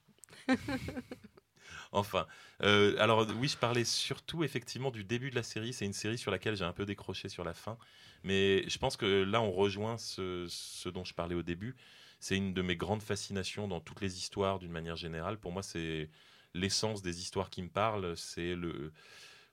[1.93, 2.27] Enfin,
[2.63, 5.73] euh, alors oui, je parlais surtout effectivement du début de la série.
[5.73, 7.79] C'est une série sur laquelle j'ai un peu décroché sur la fin,
[8.25, 11.77] mais je pense que là on rejoint ce, ce dont je parlais au début.
[12.21, 15.39] C'est une de mes grandes fascinations dans toutes les histoires d'une manière générale.
[15.39, 16.11] Pour moi, c'est
[16.55, 18.93] l'essence des histoires qui me parlent, c'est le,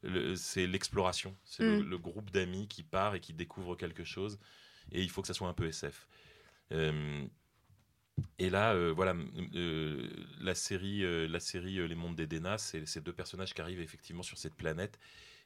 [0.04, 1.84] le- c'est l'exploration, c'est le, Mm.
[1.84, 4.40] le groupe d'amis qui part et qui découvre quelque chose,
[4.92, 6.08] et il faut que ça soit un peu SF.
[6.74, 7.26] Euh,
[8.40, 9.16] et là, euh, voilà,
[9.56, 10.08] euh,
[10.42, 14.24] la série, euh, la série Les Mondes d'Edena, c'est ces deux personnages qui arrivent effectivement
[14.24, 15.00] sur cette planète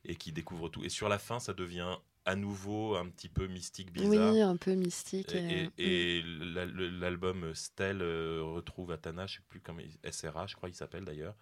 [0.04, 0.84] et qui découvrent tout.
[0.84, 1.96] Et sur la fin, ça devient
[2.26, 4.34] à nouveau un petit peu mystique, bizarre.
[4.34, 5.34] Oui, un peu mystique.
[5.78, 10.76] Et, le- l'album Stell retrouve Atana, je sais plus comment il- SRA, je crois il
[10.76, 11.36] s'appelle d'ailleurs.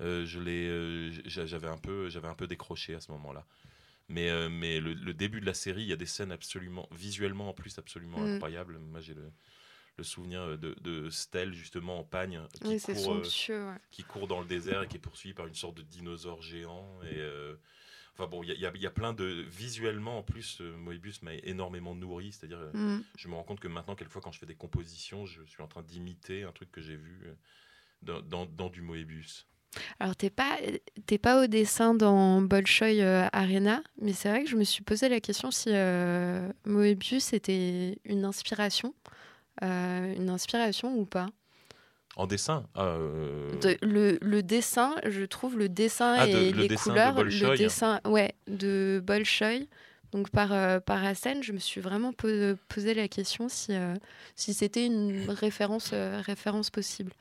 [0.00, 3.46] Je j'avais un peu, j'avais un peu décroché à ce moment-là.
[4.08, 7.50] Mais, mais le, le début de la série, il y a des scènes absolument, visuellement
[7.50, 8.34] en plus absolument Mm.
[8.34, 8.78] incroyables.
[8.78, 9.30] Moi, j'ai le,
[10.00, 13.66] le souvenir de, de Stell justement en pagne qui, Oui, c'est court, euh, somptueux.
[13.66, 13.76] ouais.
[13.90, 16.86] qui court dans le désert et qui est poursuivi par une sorte de dinosaure géant.
[17.02, 17.54] Et, euh,
[18.14, 19.44] enfin bon, il y a- y, y plein de...
[19.48, 22.32] Visuellement, en plus, euh, Moebius m'a énormément nourri.
[22.32, 23.02] C'est-à-dire, euh, Mm.
[23.16, 25.68] je me rends compte que maintenant, quelquefois, quand je fais des compositions, je suis en
[25.68, 27.34] train d'imiter un truc que j'ai vu euh,
[28.02, 29.46] dans, dans- dans du Moebius.
[30.00, 30.58] Alors, t'es pas,
[31.06, 34.82] t'es pas au dessin dans Bolshoi euh, Arena, mais c'est vrai que je me suis
[34.82, 39.10] posé la question si euh, Moebius était une inspiration, euh,
[39.62, 41.26] une inspiration ou pas.
[42.16, 46.52] En dessin ah, euh, De- le, le dessin, je trouve le dessin Ah, de- et
[46.52, 47.50] le les dessin de couleurs, Bolchoï.
[47.50, 49.60] le dessin, ouais, de Bolshoi,
[50.12, 53.94] donc par euh, par Hassen, je me suis vraiment po- posé la question si euh,
[54.34, 57.12] si c'était une référence euh, référence possible.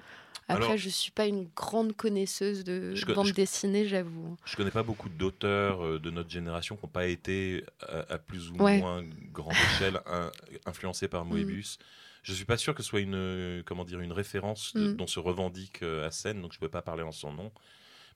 [0.48, 4.36] Après, Alors- je suis pas une grande connaisseuse de Je bande je- dessinée, j'avoue.
[4.46, 8.18] Je connais pas beaucoup d'auteurs euh, de notre génération qui n'ont pas été à, à
[8.18, 8.80] plus ou Ouais.
[8.80, 10.32] moins grande échelle un-
[10.66, 11.78] influencés par Moebius.
[12.24, 14.96] Je suis pas sûr que ce soit une euh, comment dire une référence de- Mm.
[14.98, 17.52] dont se revendique euh, Hassen, donc je peux pas parler en son nom.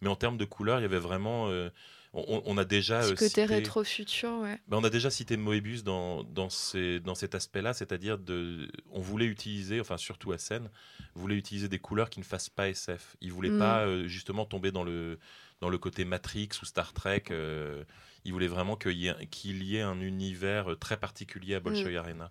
[0.02, 1.70] Mais en termes de couleurs, il y avait vraiment euh,
[2.14, 4.60] on, on a déjà Ce côté cité- rétro-futur, ouais.
[4.68, 9.02] ben, on a déjà cité Moebius dans, dans, ces, dans cet aspect-là, c'est-à-dire de, on
[9.02, 10.70] voulait utiliser, enfin surtout à scène,
[11.16, 13.16] voulait utiliser des couleurs qui ne fassent pas SF.
[13.22, 13.58] Il voulait Mm.
[13.58, 15.18] pas euh, justement tomber dans le,
[15.60, 17.24] dans le côté Matrix ou Star Trek.
[17.32, 17.84] euh,
[18.26, 22.30] il voulait vraiment qu'il y, y ait un univers très particulier à Bolshoi Arena.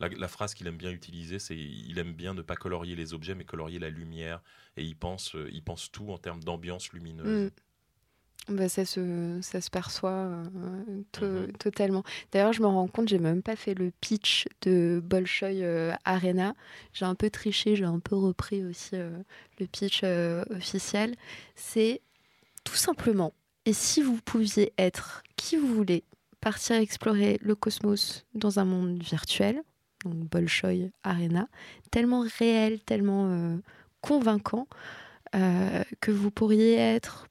[0.00, 3.14] La, la phrase qu'il aime bien utiliser, c'est il aime bien ne pas colorier les
[3.14, 4.40] objets, mais colorier la lumière.
[4.76, 7.46] Et il pense, euh, il pense tout en termes d'ambiance lumineuse.
[7.46, 8.54] Mm.
[8.54, 11.52] Bah, ça, se, ça se perçoit euh, to- Mhm.
[11.58, 12.02] totalement.
[12.32, 16.54] D'ailleurs, je me rends compte, j'ai même pas fait le pitch de Bolshoi euh, Arena.
[16.94, 19.18] J'ai un peu triché, j'ai un peu repris aussi euh,
[19.60, 20.02] le pitch
[20.50, 21.14] officiel.
[21.56, 22.00] C'est
[22.64, 23.34] tout simplement,
[23.66, 26.04] et si vous pouviez être qui vous voulez,
[26.40, 29.62] partir explorer le cosmos dans un monde virtuel,
[30.04, 31.48] donc Bolshoi Arena,
[31.90, 33.56] tellement réel, tellement euh,
[34.00, 34.68] convaincant,
[35.34, 37.28] euh, que vous pourriez être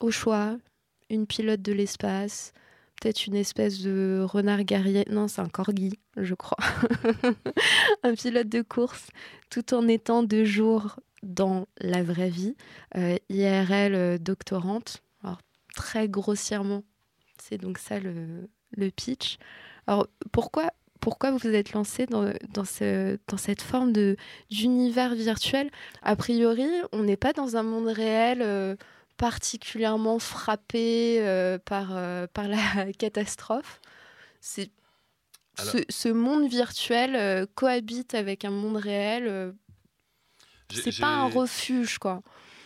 [0.00, 0.56] au choix
[1.08, 2.52] une pilote de l'espace,
[3.00, 5.04] peut-être une espèce de renard guerrier.
[5.10, 6.58] Non, c'est un corgi, je crois.
[8.02, 9.08] un pilote de course,
[9.48, 12.54] tout en étant de jour dans la vraie vie.
[12.96, 15.02] Euh, IRL doctorante.
[15.24, 15.40] Alors,
[15.74, 16.84] très grossièrement,
[17.38, 19.38] c'est donc ça le, le pitch.
[19.86, 20.70] Alors, pourquoi
[21.00, 24.16] pourquoi vous vous êtes lancé dans, dans, ce, dans cette forme de
[24.50, 25.70] d'univers virtuel?
[26.02, 28.76] A priori, on n'est pas dans un monde réel euh,
[29.16, 33.80] particulièrement frappé euh, par, euh, par la catastrophe.
[34.40, 34.70] C'est
[35.58, 39.24] Alors- ce, ce monde virtuel cohabite avec un monde réel.
[39.26, 39.52] euh,
[40.70, 42.22] J'ai- c'est pas un refuge, quoi.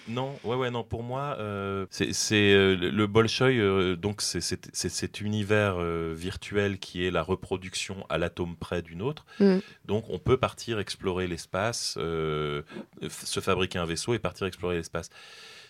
[0.09, 0.85] Non, ouais, ouais, non.
[0.85, 3.49] Pour moi, euh, c'est euh, le- Bolshoi.
[3.49, 9.03] euh, donc, c'est cet univers euh, virtuel qui est la reproduction à l'atome près d'une
[9.03, 9.25] autre.
[9.41, 9.59] Mm.
[9.87, 15.11] Donc, on peut partir explorer l'espace, se fabriquer un vaisseau et partir explorer l'espace.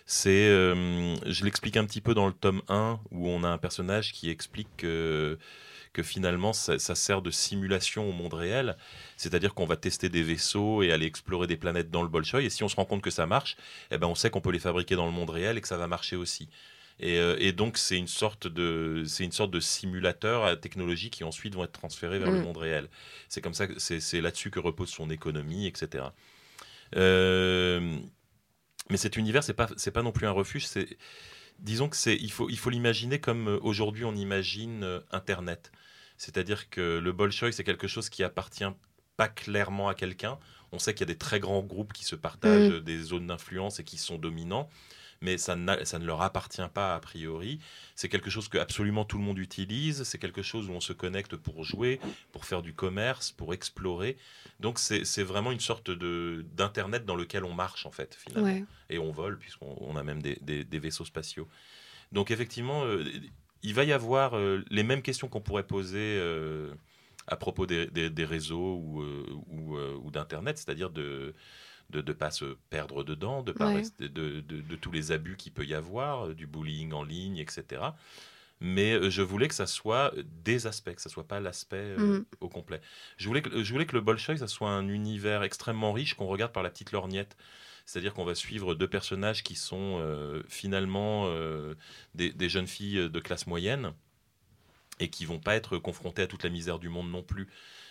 [0.07, 4.11] C'est, je l'explique un petit peu dans le tome 1 où on a un personnage
[4.13, 5.39] qui explique que,
[5.95, 8.75] que finalement ça, ça sert de simulation au monde réel,
[9.17, 12.49] c'est-à-dire qu'on va tester des vaisseaux et aller explorer des planètes dans le Bolshoi et
[12.49, 13.55] si on se rend compte que ça marche,
[13.91, 15.77] eh ben on sait qu'on peut les fabriquer dans le monde réel et que ça
[15.77, 16.49] va marcher aussi.
[16.99, 21.09] Et, euh, et donc c'est une sorte de c'est une sorte de simulateur à technologie
[21.09, 22.43] qui ensuite vont être transférés vers le Mm.
[22.43, 22.89] monde réel.
[23.29, 26.05] C'est comme ça c'est là-dessus que repose son économie, etc.
[26.95, 27.97] Euh,
[28.89, 30.67] mais cet univers c'est pas c'est pas non plus un refuge.
[30.67, 30.97] C'est
[31.59, 35.71] disons que c'est il faut il faut l'imaginer comme euh, aujourd'hui on imagine euh, Internet.
[36.17, 38.63] C'est-à-dire que le Bolshoi c'est quelque chose qui appartient
[39.17, 40.37] pas clairement à quelqu'un.
[40.71, 42.79] On sait qu'il y a des très grands groupes qui se partagent Mm.
[42.81, 44.69] des zones d'influence et qui sont dominants,
[45.21, 47.59] mais ça, ne leur appartient pas a priori.
[47.95, 50.03] C'est quelque chose que absolument tout le monde utilise.
[50.03, 52.01] C'est quelque chose où on se connecte pour jouer,
[52.33, 54.17] pour faire du commerce, pour explorer.
[54.59, 58.65] Donc c'est vraiment une sorte d'internet dans lequel on marche en fait finalement Ouais.
[58.89, 61.47] et on vole puisqu'on on a même des, des- des vaisseaux spatiaux.
[62.11, 63.03] Donc effectivement, euh,
[63.65, 66.73] il va y avoir euh, les mêmes questions qu'on pourrait poser euh,
[67.27, 71.33] à propos des, des- des réseaux ou, euh, ou, ou d'Internet, c'est-à-dire de
[71.91, 73.73] de ne pas se perdre dedans, de, pas Ouais.
[73.73, 77.37] rester- de, de- de tous les abus qu'il peut y avoir, du bullying en ligne,
[77.37, 77.95] etc.
[78.61, 80.13] Mais je voulais que ça soit
[80.45, 82.25] des aspects, que ça soit pas l'aspect Mhm.
[82.39, 82.81] au complet.
[83.17, 86.27] Je voulais, que, je voulais que le Bolshoi, ça soit un univers extrêmement riche qu'on
[86.27, 87.37] regarde par la petite lorgnette.
[87.85, 91.75] C'est-à-dire qu'on va suivre deux personnages qui sont euh, finalement euh,
[92.15, 93.93] des, des jeunes filles de classe moyenne
[94.99, 97.47] et qui vont pas être confrontées à toute la misère du monde non plus.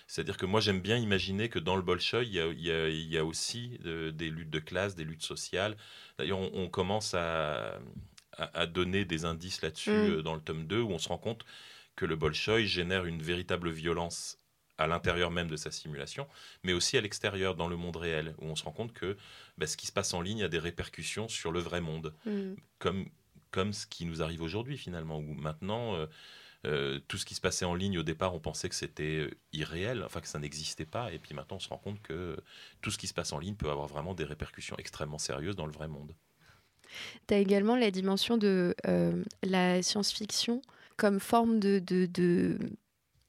[0.07, 2.70] C'est-à-dire que moi j'aime bien imaginer que dans le Bolshoi, il y a, il y
[2.70, 5.76] a- il y a aussi euh, des luttes de classe, des luttes sociales.
[6.18, 7.78] D'ailleurs, on, on commence à,
[8.36, 10.22] à- à donner des indices là-dessus Mm.
[10.22, 11.45] dans le tome 2 où on se rend compte
[11.97, 14.38] que le Bolshoi génère une véritable violence
[14.79, 16.27] à l'intérieur même de sa simulation,
[16.62, 19.16] mais aussi à l'extérieur, dans le monde réel, où on se rend compte que
[19.59, 22.55] bah, ce qui se passe en ligne a des répercussions sur le vrai monde, Mm.
[22.79, 23.07] comme,
[23.51, 26.07] comme ce qui nous arrive aujourd'hui finalement, où maintenant, euh,
[26.66, 29.31] euh, tout ce qui se passait en ligne au départ, on pensait que c'était euh,
[29.53, 32.37] irréel, enfin que ça n'existait pas, et puis maintenant on se rend compte que
[32.81, 35.66] tout ce qui se passe en ligne peut avoir vraiment des répercussions extrêmement sérieuses dans
[35.66, 36.14] le vrai monde.
[37.29, 40.62] Tu as également la dimension de euh, la science-fiction
[40.97, 42.59] comme forme de, de- de-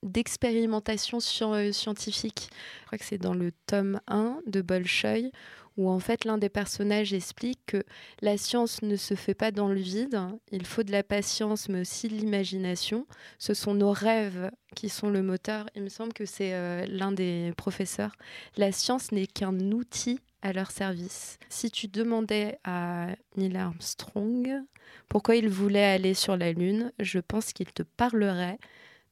[0.06, 2.49] d'expérimentation euh, scientifique.
[2.82, 5.32] Je crois que c'est dans le tome 1 de Bolchoï,
[5.78, 7.84] où en fait l'un des personnages explique que
[8.22, 10.20] la science ne se fait pas dans le vide,
[10.51, 13.06] il faut de la patience mais aussi de l'imagination.
[13.39, 15.70] Ce sont nos rêves qui sont le moteur.
[15.76, 18.16] Il me semble que c'est euh, l'un des professeurs.
[18.56, 21.39] La science n'est qu'un outil à leur service.
[21.49, 24.62] Si tu demandais à Neil Armstrong
[25.10, 28.60] pourquoi il voulait aller sur la Lune, je pense qu'il te parlerait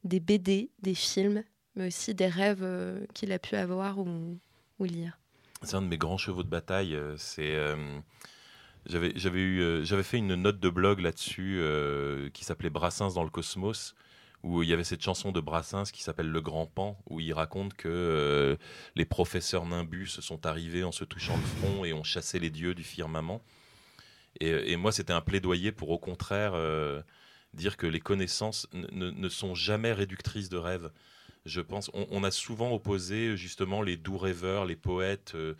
[0.04, 1.42] des BD, des films,
[1.74, 4.38] mais aussi des rêves euh, qu'il a pu avoir ou,
[4.80, 5.18] lire.
[5.62, 6.94] C'est un de mes grands chevaux de bataille.
[6.94, 7.98] euh, C'est euh,
[8.86, 11.62] j'avais eu j'avais fait une note de blog là-dessus
[12.34, 13.94] qui s'appelait Brassens dans le cosmos
[14.42, 17.32] où il y avait cette chanson de Brassens qui s'appelle Le Grand Pan où il
[17.32, 18.58] raconte que
[18.94, 22.74] les professeurs nimbus sont arrivés en se touchant le front et ont chassé les dieux
[22.74, 23.40] du firmament.
[24.38, 26.52] Et, moi c'était un plaidoyer pour au contraire
[27.54, 30.90] dire que les connaissances ne- sont jamais réductrices de rêves
[31.46, 35.52] je pense, on, on a souvent opposé justement les doux rêveurs, les poètes euh,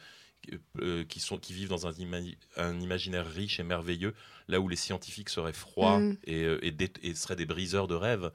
[0.80, 2.22] euh, qui, sont, qui vivent dans un, ima-
[2.57, 4.14] un imaginaire riche et merveilleux,
[4.49, 6.16] là où les scientifiques seraient froids Mm.
[6.24, 6.59] et, euh,
[7.03, 8.30] et seraient des briseurs de rêves.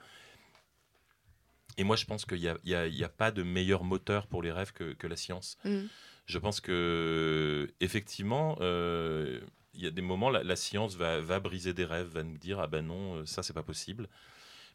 [1.79, 3.83] Et moi, je pense qu'il n'y a, y a- il y a pas de meilleur
[3.83, 5.57] moteur pour les rêves que, que la science.
[5.65, 5.85] Mm.
[6.27, 9.39] Je pense que effectivement, euh,
[9.73, 12.59] il y a des moments, la, la science va, briser des rêves, va nous dire
[12.59, 14.07] ah ben non, euh, ça c'est pas possible.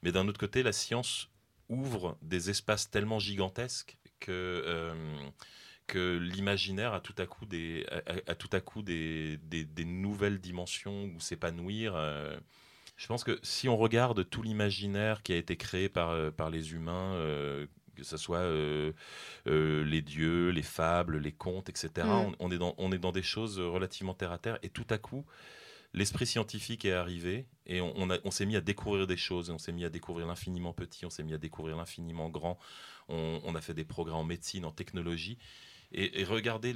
[0.02, 1.28] Mais d'un autre côté, la science
[1.68, 4.94] ouvre des espaces tellement gigantesques que euh,
[5.86, 7.86] que l'imaginaire a tout à coup des
[8.26, 11.94] a, tout à coup des, des, nouvelles dimensions où s'épanouir.
[11.96, 12.36] euh.
[12.96, 16.72] je pense que si on regarde tout l'imaginaire qui a été créé par par les
[16.72, 17.16] humains.
[17.94, 18.92] Que ce soit euh,
[19.46, 21.90] euh, les dieux, les fables, les contes, etc.
[22.06, 22.10] Mm.
[22.10, 24.58] On, on est dans, on est dans des choses relativement terre à terre.
[24.62, 25.24] Et tout à coup,
[25.92, 29.50] l'esprit scientifique est arrivé et on, on on s'est mis à découvrir des choses.
[29.50, 32.58] On s'est mis à découvrir l'infiniment petit, on s'est mis à découvrir l'infiniment grand.
[33.08, 35.38] On, on a fait des progrès en médecine, en technologie.
[35.92, 36.74] Et, et regardez,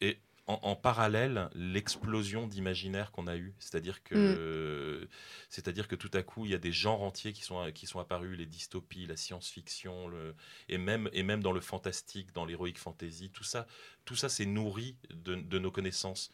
[0.00, 0.18] et
[0.50, 3.54] en, en parallèle, l'explosion d'imaginaire qu'on a eu.
[3.58, 5.08] C'est-à-dire que,
[5.48, 8.00] c'est-à-dire que tout à coup, il y a des genres entiers qui sont, qui sont
[8.00, 10.34] apparus, les dystopies, la science-fiction, le,
[10.68, 13.66] et, même, et même dans le fantastique, dans l'héroïque fantasy, tout ça,
[14.04, 16.30] tout ça s'est nourri de, de nos connaissances.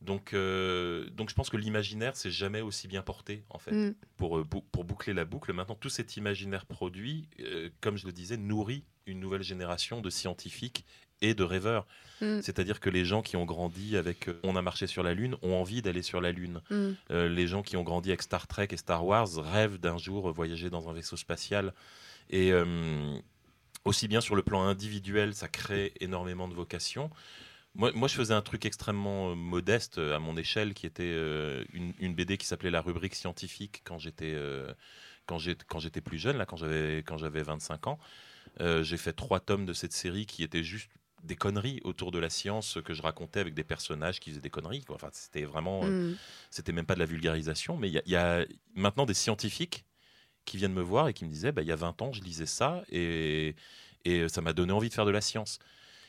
[0.00, 3.72] Donc, euh, donc je pense que l'imaginaire s'est jamais aussi bien porté, en fait.
[3.72, 3.94] Mm.
[4.16, 8.12] Pour, euh, pour boucler la boucle, maintenant, tout cet imaginaire produit, euh, comme je le
[8.12, 10.84] disais, nourrit une nouvelle génération de scientifiques
[11.28, 11.86] et de rêveurs.
[12.20, 12.40] Mm.
[12.42, 15.36] C'est-à-dire que les gens qui ont grandi avec euh, On a marché sur la Lune
[15.42, 16.60] ont envie d'aller sur la Lune.
[16.70, 16.90] Mm.
[17.10, 20.30] Euh, les gens qui ont grandi avec Star Trek et Star Wars rêvent d'un jour
[20.32, 21.74] voyager dans un vaisseau spatial.
[22.30, 23.16] Et euh,
[23.84, 27.10] aussi bien sur le plan individuel, ça crée énormément de vocations.
[27.74, 31.02] Moi, moi, je faisais un truc extrêmement euh, modeste euh, à mon échelle, qui était
[31.04, 34.36] euh, une, une BD qui s'appelait La rubrique scientifique quand j'étais
[35.26, 35.38] quand
[36.04, 37.98] plus jeune, là, quand j'avais quand j'avais 25 ans.
[38.60, 40.90] J'ai fait trois tomes de cette série qui étaient juste
[41.24, 44.50] des conneries autour de la science que je racontais avec des personnages qui faisaient des
[44.50, 44.84] conneries.
[44.84, 44.96] quoi.
[44.96, 46.14] Enfin, c'était vraiment, euh, Mm.
[46.50, 48.44] c'était même pas de la vulgarisation, mais il y, a- il y a
[48.74, 49.84] maintenant des scientifiques
[50.44, 52.22] qui viennent me voir et qui me disaient, bah, il y a 20 ans, je
[52.22, 53.56] lisais ça et,
[54.04, 55.58] et ça m'a donné envie de faire de la science.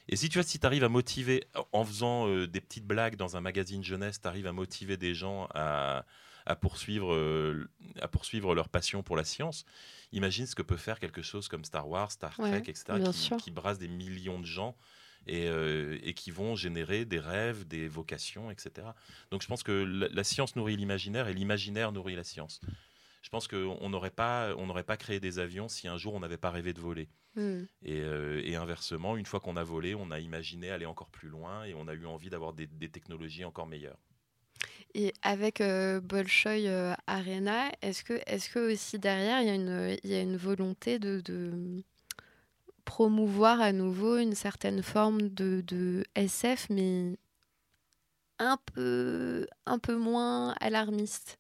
[0.07, 3.15] Et si tu vois, si tu arrives à motiver, en faisant euh, des petites blagues
[3.15, 6.05] dans un magazine jeunesse, tu arrives à motiver des gens à,
[6.45, 7.67] à poursuivre, euh,
[8.01, 9.65] à poursuivre leur passion pour la science,
[10.11, 12.99] imagine ce que peut faire quelque chose comme Star Wars, Star Trek, Ouais, etc.,
[13.37, 14.75] qui brasse des millions de gens
[15.27, 18.87] et, euh, et qui vont générer des rêves, des vocations, etc.
[19.31, 22.61] Donc je pense que la, la science nourrit l'imaginaire et l'imaginaire nourrit la science.
[23.21, 26.37] Je pense qu'on n'aurait pas, on pas créé des avions si un jour on n'avait
[26.37, 27.09] pas rêvé de voler.
[27.35, 27.63] Mm.
[27.83, 31.27] Et, euh, et inversement, une fois qu'on a volé, on a imaginé aller encore plus
[31.27, 33.97] loin et on a eu envie d'avoir des, des technologies encore meilleures.
[34.93, 39.55] Et avec euh, Bolshoi euh, Arena, est-ce que, est que aussi derrière, il y a
[39.55, 41.83] une, il y a une volonté de, de
[42.85, 47.17] promouvoir à nouveau une certaine forme de, de SF, mais
[48.39, 51.39] un peu, un peu moins alarmiste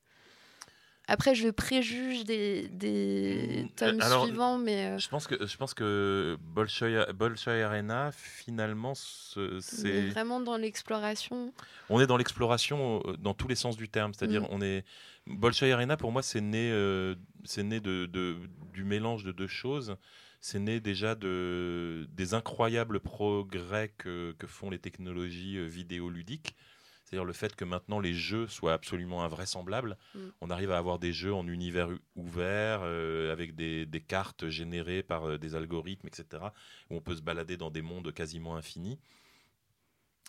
[1.07, 5.57] après, je préjuge des, des Mm, tomes alors, suivants, mais euh, Je pense que, je
[5.57, 11.53] pense que Bolshoi, Bolshoi Arena, finalement, c'est vraiment dans l'exploration.
[11.89, 14.13] on est dans l'exploration euh, dans tous les sens du terme.
[14.13, 14.47] C'est-à-dire, Mm.
[14.49, 14.83] on est
[15.27, 17.15] Bolshoi Arena pour moi, c'est né, euh,
[17.57, 18.37] né de, de-
[18.73, 19.97] du mélange de deux choses.
[20.45, 26.55] C'est né déjà de, des incroyables progrès que, que font les technologies euh, vidéoludiques.
[27.03, 29.97] C'est-à-dire le fait que maintenant les jeux soient absolument invraisemblables.
[30.13, 30.19] Mm.
[30.41, 35.01] On arrive à avoir des jeux en univers ouvert, euh, avec des, des cartes générées
[35.01, 36.43] par euh, des algorithmes, etc.,
[36.91, 38.99] où on peut se balader dans des mondes quasiment infinis.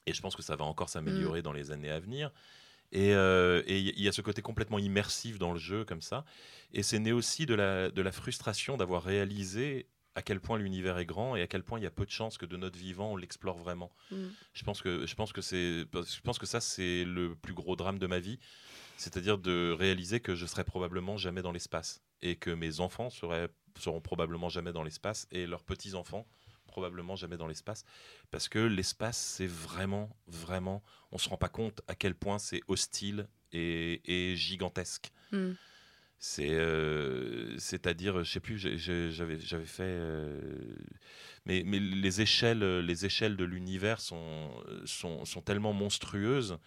[0.06, 2.32] Et je pense que ça va encore s'améliorer dans les années à venir.
[2.90, 6.24] Et euh, et il y a ce côté complètement immersif dans le jeu, comme ça.
[6.72, 10.98] Et c'est né aussi de la, de la frustration d'avoir réalisé à quel point l'univers
[10.98, 12.78] est grand et à quel point il y a peu de chances que de notre
[12.78, 13.92] vivant on l'explore vraiment.
[14.10, 14.26] Mm.
[14.54, 17.76] Je pense que je pense que c'est je pense que ça c'est le plus gros
[17.76, 18.40] drame de ma vie,
[18.96, 23.50] c'est-à-dire de réaliser que je serai probablement jamais dans l'espace et que mes enfants seraient
[23.78, 26.26] seront probablement jamais dans l'espace et leurs petits enfants
[26.66, 27.84] probablement jamais dans l'espace
[28.30, 32.62] parce que l'espace c'est vraiment vraiment on se rend pas compte à quel point c'est
[32.68, 35.12] hostile et, et gigantesque.
[35.30, 35.52] Mm.
[36.40, 40.40] Euh, c'est-à-dire, je sais plus, j'avais, fait, euh,
[41.44, 44.50] mais, les échelles, les échelles de l'univers sont,
[45.44, 46.58] tellement monstrueuses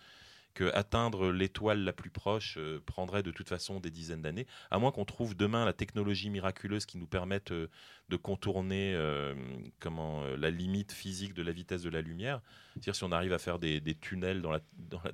[0.54, 4.80] que atteindre l'étoile la plus proche euh, prendrait de toute façon des dizaines d'années, à
[4.80, 7.70] moins qu'on trouve demain la technologie miraculeuse qui nous permette euh,
[8.10, 9.36] de contourner euh,
[9.80, 12.42] comment, euh, la limite physique de la vitesse de la lumière.
[12.74, 14.62] C'est-à-dire si on arrive à faire des, tunnels dans la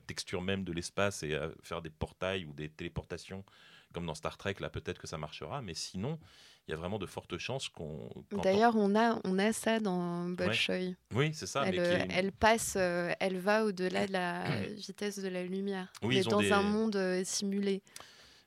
[0.08, 3.44] texture même de l'espace et à faire des portails ou des téléportations
[3.96, 6.20] comme dans Star Trek, là peut-être que ça marchera, mais sinon,
[6.68, 8.10] il y a vraiment de fortes chances qu'on.
[8.44, 10.80] D'ailleurs, on a, on a ça dans Bolshoi.
[10.92, 11.64] temps- Oui, c'est ça.
[11.66, 14.44] elle, mais qui est- elle passe, euh, elle va au-delà de la
[14.76, 15.92] vitesse de la lumière.
[16.04, 17.82] Oui, ont dans des- un monde euh, simulé.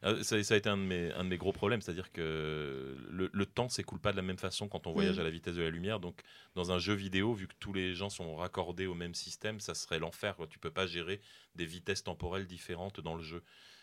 [0.04, 2.96] Euh, Ça, ça a été un de mes, un de mes gros problèmes, c'est-à-dire que
[3.10, 5.20] le, le temps s'écoule pas de la même façon quand on voyage Mm.
[5.20, 5.98] à la vitesse de la lumière.
[5.98, 6.20] Donc,
[6.54, 9.74] dans un jeu vidéo, vu que tous les gens sont raccordés au même système, ça
[9.74, 10.36] serait l'enfer.
[10.50, 11.20] Tu peux pas gérer
[11.56, 13.42] des vitesses temporelles différentes dans le jeu.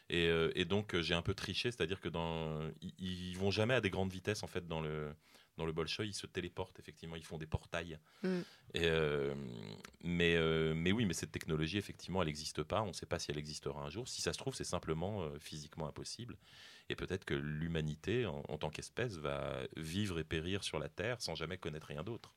[0.10, 3.52] Et, euh, et donc, euh, j'ai un peu triché, c'est-à-dire que dans, ils, ils vont
[3.52, 5.14] jamais à des grandes vitesses en fait dans le
[5.58, 7.98] dans le Bolshoi, ils se téléportent effectivement, ils font des portails.
[8.24, 8.40] Mm.
[8.74, 9.34] Et, euh,
[10.04, 10.38] mais,
[10.74, 12.82] mais oui, mais cette technologie, effectivement, elle n'existe pas.
[12.82, 14.06] On ne sait pas si elle existera un jour.
[14.06, 16.36] Si ça se trouve, c'est simplement physiquement impossible.
[16.90, 21.22] Et peut-être que l'humanité, en, en tant qu'espèce, va vivre et périr sur la Terre
[21.22, 22.36] sans jamais connaître rien d'autre.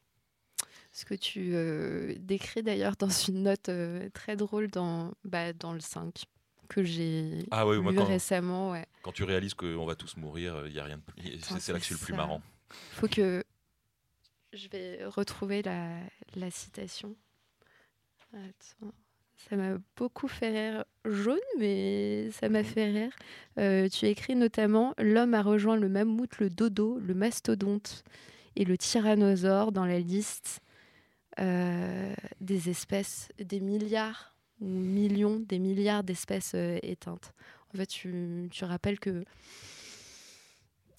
[0.92, 5.72] Ce que tu euh, décris d'ailleurs dans une note euh, très drôle dans, bah, dans
[5.72, 6.24] le 5
[6.68, 8.70] que j'ai Ah lu quand- récemment.
[8.72, 8.86] Ouais.
[9.02, 11.38] Quand tu réalises qu'on va tous mourir, il y a rien de plus.
[11.60, 12.42] C'est là que c'est le plus marrant.
[12.92, 13.42] faut que
[14.52, 15.98] je vais retrouver la,
[16.36, 17.14] la citation.
[18.32, 18.92] Attends.
[19.48, 20.84] Ça m'a beaucoup fait rire.
[21.04, 23.12] Jaune, mais ça m'a fait rire.
[23.58, 28.02] Euh, tu écris notamment L'homme a rejoint le mammouth, le dodo, le mastodonte
[28.56, 30.60] et le tyrannosaure dans la liste
[31.38, 37.32] euh, des espèces, des milliards ou millions, des milliards d'espèces euh, éteintes.
[37.74, 39.24] En fait, tu, tu rappelles que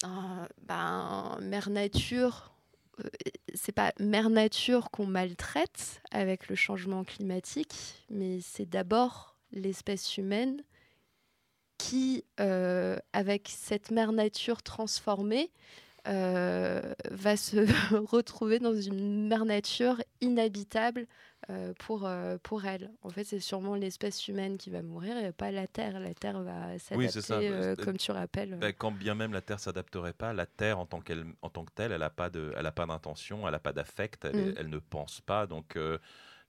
[0.04, 2.52] euh, ben, Mère Nature,
[3.00, 3.08] euh,
[3.54, 10.62] c'est pas Mère Nature qu'on maltraite avec le changement climatique, mais c'est d'abord l'espèce humaine
[11.76, 15.50] qui, euh, avec cette Mère Nature transformée,
[16.04, 17.56] va se
[18.10, 21.06] retrouver dans une Mère Nature inhabitable
[21.48, 22.90] euh, pour, euh, pour elle.
[23.02, 25.98] En fait, c'est sûrement l'espèce humaine qui va mourir et pas la Terre.
[25.98, 28.56] La Terre va s'adapter, euh, Euh, comme tu rappelles.
[28.56, 31.64] Ben, quand bien même la Terre s'adapterait pas, la Terre en tant, qu'elle, en tant
[31.64, 34.36] que telle, elle n'a pas, de, elle a pas d'intention, elle n'a pas d'affect, elle,
[34.50, 34.54] Mm.
[34.58, 35.46] elle ne pense pas.
[35.46, 35.98] Donc euh,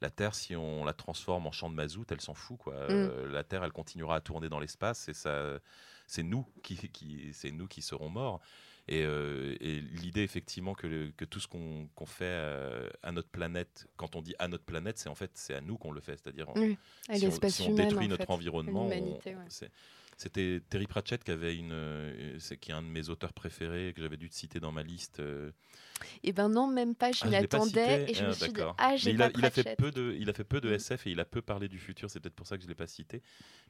[0.02, 2.58] la Terre, si on la transforme en champ de mazout, elle s'en fout.
[2.58, 2.74] Quoi.
[2.74, 2.88] Mm.
[2.90, 5.58] Euh, la Terre, elle continuera à tourner dans l'espace et ça,
[6.06, 8.42] c'est nous qui, qui, c'est nous qui serons morts.
[8.88, 13.30] Et, euh, et l'idée, effectivement, que, le- que tout ce qu'on, fait euh, à notre
[13.30, 16.02] planète, quand on dit à notre planète, c'est en fait c'est à nous qu'on le
[16.02, 16.18] fait.
[16.22, 16.78] C'est-à-dire, Oui,
[17.08, 19.20] à si, si on détruit notre fait, environnement, ouais.
[20.18, 24.02] c'était Terry Pratchett qui avait une, euh, qui est un de mes auteurs préférés que
[24.02, 25.22] j'avais dû te citer dans ma liste.
[26.24, 28.32] Et ben non, même pas, je Ah, m'y l'ai pas attendais cité et je me
[28.32, 30.34] Ah, suis dit, ah, j'ai il pas a, il a fait peu de, il a
[30.34, 30.74] fait peu de Mm.
[30.74, 32.10] SF et il a peu parlé du futur.
[32.10, 33.22] C'est peut-être pour ça que je l'ai pas cité.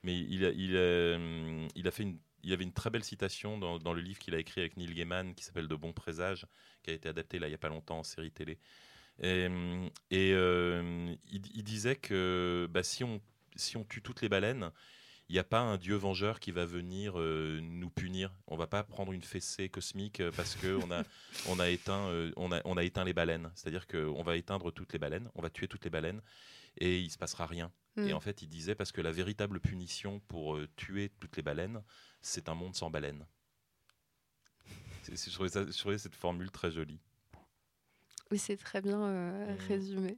[0.04, 2.90] Mais il a, il a, hum, il a fait une, il y avait une très
[2.90, 5.76] belle citation dans, dans le livre qu'il a écrit avec Neil Gaiman qui s'appelle De
[5.76, 6.46] bons présages,
[6.84, 8.58] qui a été adapté là il y a pas longtemps en série télé.
[9.22, 9.48] Et,
[10.10, 13.22] et, euh, il, il disait que bah, si on
[13.56, 14.72] si on tue toutes les baleines,
[15.30, 18.34] il n'y a pas un dieu vengeur qui va venir euh, nous punir.
[18.48, 21.04] On va pas prendre une fessée cosmique euh, parce que on a,
[21.48, 23.50] on a éteint, euh, on a, on a éteint les baleines.
[23.56, 26.22] C'est-à-dire qu'on va éteindre toutes les baleines, on va tuer toutes les baleines
[26.78, 27.72] et il se passera rien.
[27.98, 31.44] Et en fait, il disait parce que la véritable punition pour euh, tuer toutes les
[31.44, 31.84] baleines,
[32.22, 33.26] c'est un monde sans baleines.
[35.08, 37.00] Je trouvais, ça- je trouvais cette formule très jolie.
[38.32, 39.58] Oui, c'est très bien euh, Mm.
[39.68, 40.18] résumé.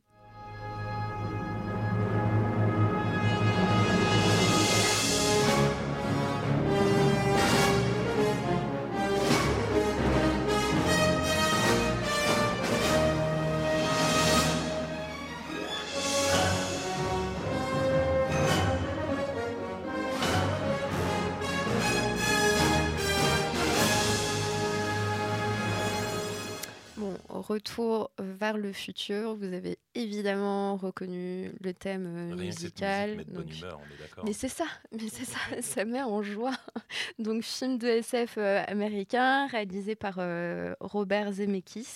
[27.44, 33.10] Retour vers le futur, vous avez évidemment reconnu le thème euh, Rien musical.
[33.16, 34.24] musique met de bonne donc- humeur, on est d'accord.
[34.26, 36.56] Mais c'est ça, mais c'est ça, ça met en joie.
[37.20, 41.88] Donc film de SF euh, américain réalisé par euh, Robert Zemeckis,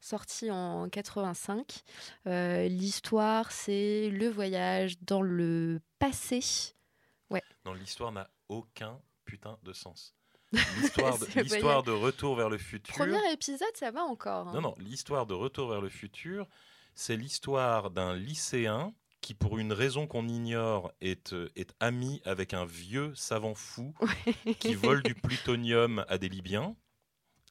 [0.00, 1.82] sorti en 85.
[2.26, 6.40] Euh, L'histoire, c'est le voyage dans le passé.
[7.30, 7.42] Ouais.
[7.64, 10.14] Non, l'histoire n'a aucun putain de sens.
[10.52, 12.94] L'histoire de, l'histoire de Retour vers le futur.
[12.94, 14.48] Premier épisode, ça va encore.
[14.48, 14.52] hein.
[14.54, 16.46] Non, non, l'histoire de Retour vers le futur,
[16.94, 22.54] c'est l'histoire d'un lycéen qui, pour une raison qu'on ignore, est, euh, est ami avec
[22.54, 23.94] un vieux savant fou
[24.58, 26.74] qui vole du plutonium à des Libyens.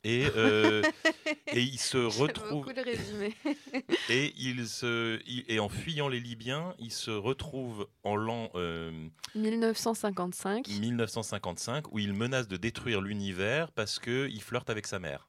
[0.05, 0.81] Et, euh,
[1.47, 2.49] et il se J'aime retrouve.
[2.65, 3.35] beaucoup le résumé.
[4.09, 8.91] Et, il se, et en fuyant les Libyens, il se retrouve en l'an euh,
[9.35, 10.67] 1955.
[10.67, 15.27] 1955 où il menace de détruire l'univers parce qu'il flirte avec sa mère.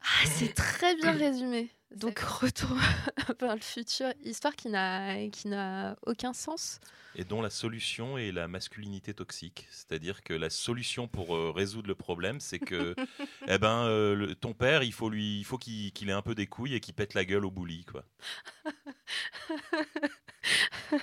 [0.00, 1.70] Ah, c'est très bien résumé.
[1.96, 2.76] Donc retour
[3.40, 6.80] vers le futur, histoire qui n'a qui n'a aucun sens.
[7.16, 9.66] Et dont la solution est la masculinité toxique.
[9.70, 12.94] C'est-à-dire que la solution pour euh, résoudre le problème, c'est que
[13.48, 16.22] eh ben, euh, le- ton père, il faut, lui, il faut qu'il qu'il ait un
[16.22, 17.84] peu des couilles et qu'il pète la gueule au bouli.
[17.86, 18.04] quoi.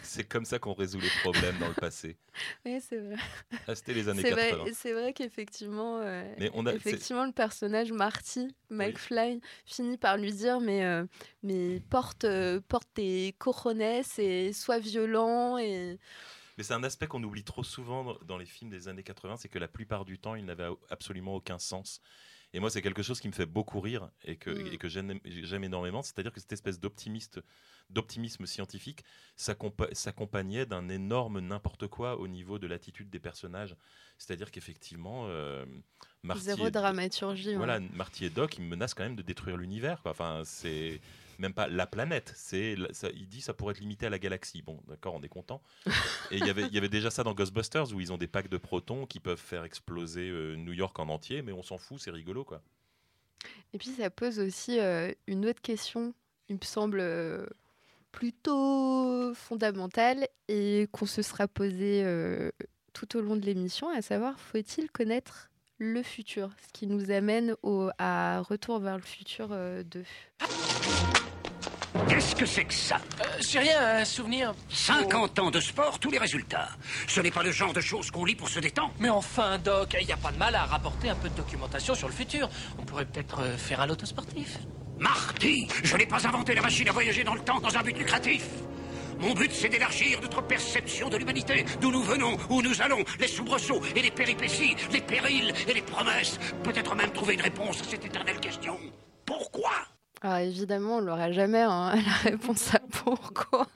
[0.02, 2.18] c'est comme ça qu'on résout les problèmes dans le passé.
[2.66, 3.16] Oui, c'est vrai.
[3.68, 4.58] Ah, C'était les années C'est 80.
[4.64, 9.98] vrai, c'est vrai qu'effectivement, euh, Mais on a- c'est- effectivement, le personnage Marty McFly finit
[9.98, 11.06] par lui dire mais euh,
[11.44, 15.98] mais porte euh, porte tes cojones et sois violent et
[16.58, 19.50] Mais c'est un aspect qu'on oublie trop souvent dans- les films des années 80, c'est
[19.50, 22.00] que la plupart du temps, ils n'avaient absolument aucun sens.
[22.56, 24.68] Et moi, c'est quelque chose qui me fait beaucoup rire et que, Mm.
[24.74, 26.02] et que j'aime énormément.
[26.02, 27.42] C'est-à-dire que cette espèce d'optimiste,
[27.90, 29.04] d'optimisme scientifique
[29.38, 33.76] s'accompa- s'accompagnait d'un énorme n'importe quoi au niveau de l'attitude des personnages.
[34.18, 35.66] C'est-à-dire qu'effectivement, euh,
[36.24, 37.50] Marty zéro et- dramaturgie.
[37.50, 37.56] ouais.
[37.58, 40.02] voilà, Marty et Doc, ils menacent quand même de détruire l'univers.
[40.06, 41.02] Enfin, c'est
[41.40, 42.34] même pas la planète.
[42.36, 44.62] C'est, ça, il dit ça pourrait être limité à la galaxie.
[44.62, 45.62] Bon, d'accord, on est content.
[46.32, 48.28] Et il y avait- il y avait déjà ça dans Ghostbusters où ils ont des
[48.28, 51.78] packs de protons qui peuvent faire exploser euh, New York en entier, mais on s'en
[51.78, 52.62] fout, c'est rigolo, quoi.
[53.74, 56.14] Et puis ça pose aussi euh, une autre question,
[56.50, 57.46] il me semble euh,
[58.12, 62.50] plutôt fondamentale et qu'on se sera posé euh,
[62.94, 66.50] tout au long de l'émission, à savoir faut-il connaître le futur?
[66.66, 70.04] Ce qui nous amène au, à Retour vers le futur euh, 2.
[72.08, 72.98] Qu'est-ce que c'est que ça
[73.42, 74.54] C'est rien, un souvenir.
[74.70, 76.70] 50 ans de sport, tous les résultats.
[77.08, 78.94] Ce n'est pas le genre de choses qu'on lit pour se détendre.
[79.00, 81.96] Mais enfin, Doc, il n'y a pas de mal à rapporter un peu de documentation
[81.96, 82.50] sur le futur.
[82.78, 84.60] On pourrait peut-être euh, faire un loto sportif.
[85.00, 87.98] Marty, je n'ai pas inventé la machine à voyager dans le temps dans un but
[87.98, 88.46] lucratif.
[89.20, 93.28] Mon but, c'est d'élargir notre perception de l'humanité, d'où nous venons, où nous allons, les
[93.28, 96.38] soubresauts et les péripéties, les périls et les promesses.
[96.64, 98.78] Peut-être même trouver une réponse à cette éternelle question.
[99.26, 99.72] Pourquoi?
[100.22, 101.96] Alors évidemment, on l'aura jamais hein,
[102.26, 103.68] la réponse à pourquoi.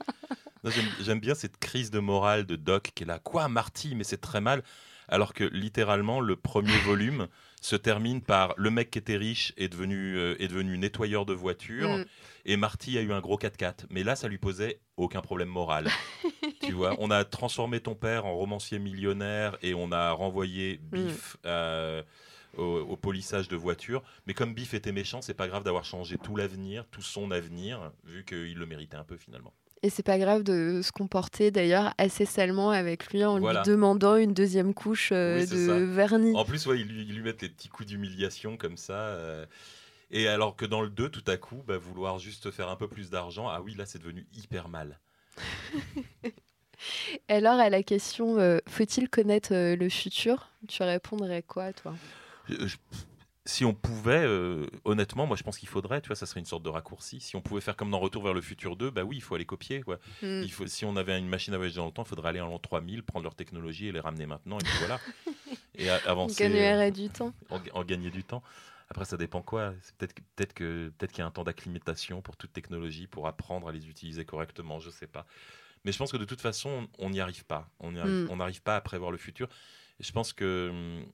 [1.00, 3.18] J'aime bien cette crise de morale de Doc qui est là.
[3.18, 3.94] Quoi, Marty?
[3.94, 4.62] Mais c'est très mal.
[5.08, 7.26] Alors que littéralement, le premier volume
[7.60, 11.34] se termine par le mec qui était riche est devenu, euh, est devenu nettoyeur de
[11.34, 12.04] voitures Mm.
[12.46, 13.86] et Marty a eu un gros 4x4.
[13.90, 15.88] Mais là, ça lui posait aucun problème moral.
[16.62, 21.36] tu vois, on a transformé ton père en romancier millionnaire et on a renvoyé Biff
[21.44, 22.02] euh,
[22.56, 24.02] au, au polissage de voitures.
[24.26, 27.92] Mais comme Biff était méchant, c'est pas grave d'avoir changé tout l'avenir, tout son avenir,
[28.04, 29.52] vu qu'il le méritait un peu finalement.
[29.82, 33.60] Et c'est pas grave de se comporter d'ailleurs assez salement avec lui en Voilà.
[33.62, 35.78] lui demandant une deuxième couche euh, Oui, de ça.
[35.78, 36.36] vernis.
[36.36, 38.92] En plus, ouais, ils, lui, ils lui mettent des petits coups d'humiliation comme ça.
[38.92, 39.46] euh,
[40.10, 42.88] et alors que dans le 2, tout à coup, bah, vouloir juste faire un peu
[42.88, 44.98] plus d'argent, ah oui, là, c'est devenu hyper mal.
[47.28, 50.48] Alors à la question euh, faut-il connaître le futur?
[50.68, 51.94] Tu répondrais quoi toi?
[52.48, 52.76] Je- je-
[53.46, 56.46] si on pouvait, euh, honnêtement, moi je pense qu'il faudrait, tu vois, ça serait une
[56.46, 57.20] sorte de raccourci.
[57.20, 59.34] Si on pouvait faire comme dans Retour vers le futur 2, bah oui, il faut
[59.34, 59.80] aller copier.
[59.82, 59.96] Quoi.
[60.22, 60.42] Mm.
[60.42, 62.40] Il faut, si on avait une machine à voyager dans le temps, il faudrait aller
[62.40, 65.00] en l'an 3000, prendre leur technologie et les ramener maintenant, et puis voilà.
[65.74, 66.44] et avancer.
[66.44, 67.32] Gagnerait euh, du temps.
[67.48, 68.42] En, en gagner du temps.
[68.90, 69.72] Après, ça dépend quoi.
[69.98, 73.68] Peut-être peut-être que peut-être qu'il y a un temps d'acclimatation pour toute technologie, pour apprendre
[73.68, 74.80] à les utiliser correctement.
[74.80, 75.26] Je sais pas.
[75.84, 77.70] Mais je pense que de toute façon, on n'y arrive pas.
[77.78, 78.28] On Mm.
[78.30, 79.48] on n'arrive pas à prévoir le futur.
[79.98, 81.04] Et je pense que hum,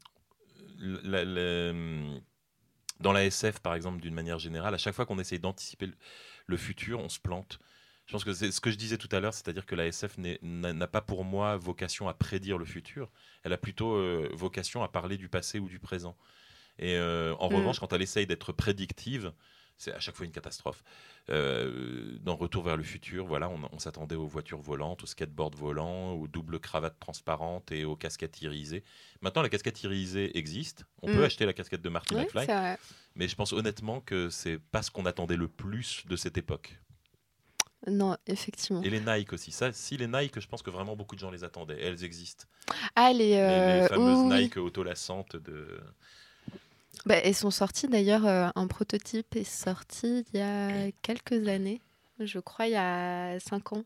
[0.79, 2.21] la- la- hum,
[3.01, 5.95] dans la SF, par exemple, d'une manière générale, à chaque fois qu'on essaye d'anticiper le,
[6.47, 7.61] le futur, on se plante.
[8.07, 10.17] Je pense que c'est ce que je disais tout à l'heure, c'est-à-dire que la SF
[10.43, 13.11] n'a pas pour moi vocation à prédire le futur.
[13.45, 16.17] Elle a plutôt euh, vocation à parler du passé ou du présent.
[16.79, 17.51] Et euh, en Mm.
[17.51, 19.33] revanche, quand elle essaye d'être prédictive,
[19.79, 20.83] c'est à chaque fois une catastrophe.
[21.29, 25.57] Euh, dans Retour vers le futur, voilà, on, on s'attendait aux voitures volantes, aux skateboards
[25.57, 28.85] volants, aux doubles cravates transparentes et aux casquettes irisées.
[29.23, 30.85] Maintenant, la casquette irisée existe.
[31.03, 31.13] On Mm.
[31.15, 32.47] peut acheter la casquette de Martin Ouais, McFly.
[33.17, 36.79] Mais je pense honnêtement que c'est pas ce qu'on attendait le plus de cette époque.
[37.87, 38.83] Non, effectivement.
[38.83, 39.53] Et les Nike aussi.
[39.53, 41.81] Ça, si les Nike, je pense que vraiment beaucoup de gens les attendaient.
[41.81, 42.47] Elles existent.
[42.97, 44.43] Ah, les, Les- les, euh, fameuses oui, oui.
[44.45, 45.79] Nike autolassantes de.
[47.05, 51.81] Bah, elles sont sorties d'ailleurs, euh, un prototype est sorti il y a quelques années,
[52.19, 53.85] je crois il y a cinq ans.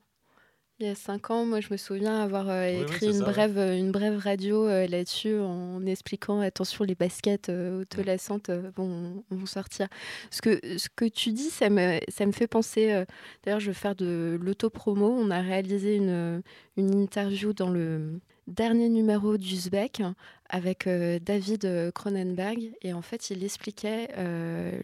[0.80, 3.06] Il y a cinq ans, moi je me souviens avoir euh, Oui, oui, écrit c'est
[3.08, 3.32] une, ça, ouais.
[3.32, 9.22] brève, euh, une brève radio euh, là-dessus en expliquant attention les baskets euh, autolassantes vont,
[9.28, 9.88] vont sortir.
[10.30, 13.04] Ce que, ce que tu dis, ça me, ça me fait penser,
[13.44, 16.42] d'ailleurs je vais faire de l'autopromo, on a réalisé une,
[16.78, 20.00] une interview dans le dernier numéro d'Uzbek
[20.48, 24.08] avec euh, David Cronenberg et en fait il expliquait,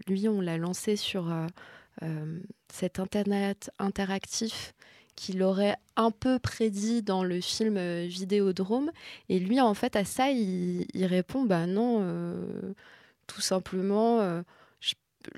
[0.06, 1.32] lui on l'a lancé sur
[2.70, 4.74] cet internet interactif
[5.16, 8.92] qu'il aurait un peu prédit dans le film euh, Vidéodrome.
[9.28, 12.74] Et lui en fait à ça il, répond bah non euh,
[13.26, 14.42] tout simplement euh,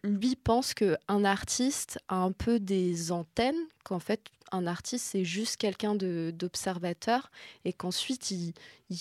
[0.03, 4.21] lui pense que un artiste a un peu des antennes qu'en fait
[4.53, 7.31] un artiste c'est juste quelqu'un d'observateur
[7.65, 8.53] et qu'ensuite il,
[8.91, 8.99] il,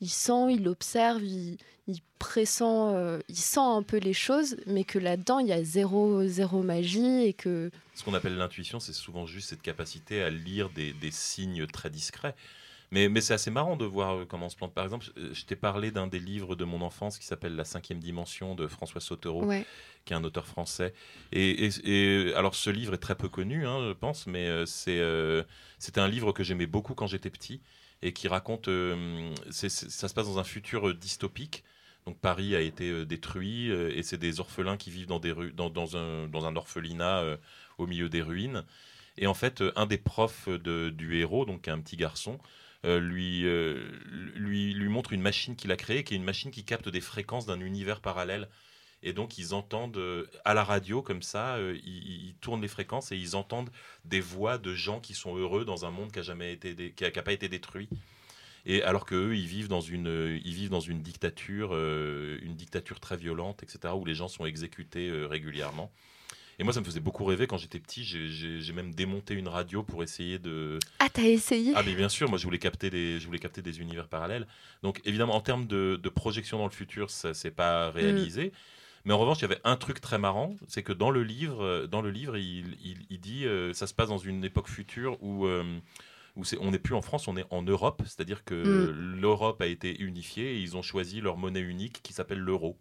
[0.00, 1.56] il sent, il observe, il,
[1.88, 2.62] il pressent,
[2.94, 6.62] euh, il sent un peu les choses, mais que là-dedans il y a zéro, zéro
[6.62, 10.92] magie et que Ce qu'on appelle l'intuition, c'est souvent juste cette capacité à lire des,
[10.92, 12.34] des signes très discrets.
[12.92, 14.72] Mais, mais c'est assez marrant de voir euh, comment on se plante.
[14.72, 17.98] Par exemple, je- t'ai parlé d'un des livres de mon enfance qui s'appelle La cinquième
[17.98, 19.66] dimension de François Sautereau, Ouais.
[20.04, 20.94] qui est un auteur français.
[21.32, 21.70] Et, et-
[22.30, 25.42] et, alors, ce livre est très peu connu, hein, je pense, mais euh, c'est euh,
[25.80, 27.60] c'était un livre que j'aimais beaucoup quand j'étais petit
[28.02, 28.68] et qui raconte.
[28.68, 31.64] euh, ça se passe dans un futur euh, dystopique.
[32.06, 35.96] Donc Paris a été euh, détruit et c'est des orphelins qui vivent dans, des dans,
[35.96, 37.38] un, orphelinat
[37.78, 38.64] au milieu des ruines.
[39.18, 42.38] Et en fait, un des profs du héros, donc un petit garçon,
[42.84, 43.44] lui
[44.88, 47.60] montre une machine qu'il a créée, qui est une machine qui capte des fréquences d'un
[47.60, 48.48] univers parallèle.
[49.06, 52.66] Et donc, ils entendent euh, à la radio, comme ça, euh, ils, ils tournent les
[52.66, 53.70] fréquences et ils entendent
[54.04, 56.90] des voix de gens qui sont heureux dans un monde qui n'a jamais été, dé-
[56.90, 57.88] qui a, qui a pas été détruit.
[58.66, 62.56] Et alors que eux, ils vivent dans une, euh, ils vivent dans une dictature, une
[62.56, 65.92] dictature très violente, etc., où les gens sont exécutés régulièrement.
[66.58, 68.02] Et moi, ça me faisait beaucoup rêver quand j'étais petit.
[68.02, 70.80] J'ai- même démonté une radio pour essayer de.
[70.98, 71.72] Ah, t'as essayé?
[71.76, 74.48] Ah, mais bien sûr, moi, je voulais capter des, je voulais capter des univers parallèles.
[74.82, 78.52] Donc, évidemment, en termes de, de projection dans le futur, ça s'est pas réalisé.
[79.06, 81.62] Mais en revanche, il y avait un truc très marrant, c'est que dans le livre,
[81.62, 84.68] euh, dans le livre, il, il- il dit, euh, ça se passe dans une époque
[84.68, 85.78] future où, euh,
[86.34, 88.54] où on n'est plus en France, on est en Europe, c'est-à-dire que
[88.92, 89.20] Mm.
[89.20, 92.76] l'Europe a été unifiée et ils ont choisi leur monnaie unique qui s'appelle l'euro.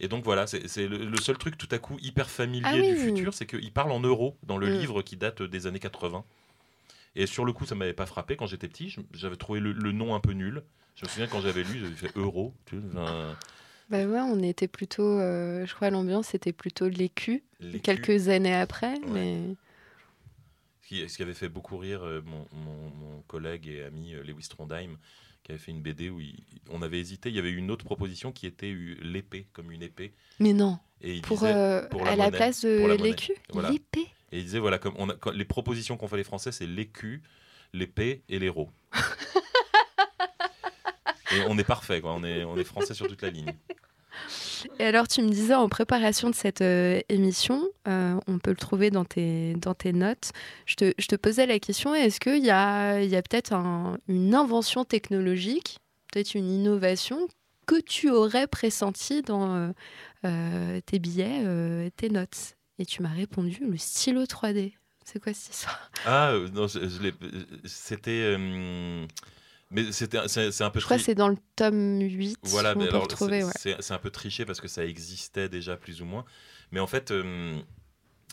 [0.00, 2.96] Et donc voilà, c'est le, le seul truc tout à coup hyper familier Ah du
[2.96, 4.80] futur, c'est qu'il parle en euros dans le Mm.
[4.80, 6.24] livre qui date des années 80.
[7.16, 8.94] Et sur le coup, ça m'avait pas frappé quand j'étais petit.
[9.14, 10.62] J'avais trouvé le, le nom un peu nul.
[10.94, 12.54] Je me souviens quand j'avais lu, j'avais fait euro.
[12.66, 13.36] tu sais, enfin,
[13.90, 17.42] Bah ouais, on était plutôt, euh, je crois l'ambiance c'était plutôt l'écu,
[17.82, 19.10] quelques années après, Ouais.
[19.12, 19.38] mais
[20.82, 24.14] ce qui, ce qui avait fait beaucoup rire euh, mon, mon- mon collègue et ami
[24.14, 24.96] euh, Lewis Trondheim,
[25.42, 27.30] qui avait fait une BD où il- on avait hésité.
[27.30, 28.72] Il y avait une autre proposition qui était
[29.02, 30.12] l'épée, comme une épée.
[30.38, 30.78] mais non.
[31.02, 33.70] Et il Pour, disait, à la place de l'écu, Voilà.
[33.70, 34.06] l'épée.
[34.32, 36.66] Et il disait voilà, comme on a, quand- les propositions qu'ont fait les Français, c'est
[36.66, 37.22] l'écu,
[37.72, 38.70] l'épée et l'héros.
[41.32, 42.12] et on est parfait, quoi.
[42.14, 43.52] On est, on est français sur toute la ligne.
[44.78, 48.56] Et alors, tu me disais en préparation de cette euh, émission, euh, on peut le
[48.56, 50.30] trouver dans tes, dans tes notes.
[50.66, 53.98] Je te, je te posais la question est-ce qu'il y a, y a peut-être un-
[54.08, 55.78] une invention technologique,
[56.12, 57.28] peut-être une innovation
[57.66, 59.72] que tu aurais pressentie dans
[60.24, 62.54] euh, tes billets, tes notes?
[62.78, 64.72] Et tu m'as répondu le stylo 3D.
[65.04, 65.90] C'est quoi cette histoire?
[66.06, 67.10] Ah, non, je, je
[67.66, 68.36] c'était.
[69.70, 70.80] Mais c'est, un peu.
[70.80, 73.76] Je crois que c'est dans le tome 8 Voilà, mais alors, c'est, ouais.
[73.92, 76.24] un peu triché parce que ça existait déjà plus ou moins.
[76.72, 77.56] Mais en fait, euh,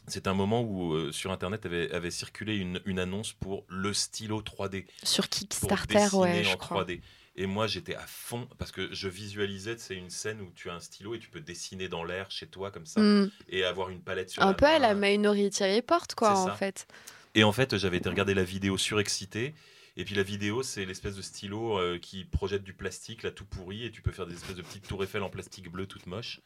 [0.07, 3.93] c'est un moment où euh, sur Internet avait, avait circulé une, une annonce pour le
[3.93, 4.85] stylo 3D.
[5.03, 6.83] Sur Kickstarter, ouais, je en crois.
[6.85, 7.01] 3D.
[7.39, 10.73] Et moi, j'étais à fond parce que je visualisais, c'est une scène où tu as
[10.73, 13.29] un stylo et tu peux dessiner dans l'air chez toi comme ça Mm.
[13.49, 14.87] et avoir une palette sur Un la peu à main.
[14.87, 16.55] la Minority Report, quoi, en ça.
[16.55, 16.87] fait.
[17.35, 19.53] Et en fait, j'avais été regarder la vidéo surexcité.
[19.99, 23.45] Et puis la vidéo, c'est l'espèce de stylo euh, qui projette du plastique, là tout
[23.45, 26.05] pourri, et tu peux faire des espèces de petites tours Eiffel en plastique bleu toute
[26.05, 26.39] moche.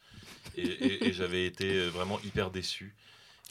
[0.56, 2.94] Et, et- et j'avais été euh, vraiment hyper déçu.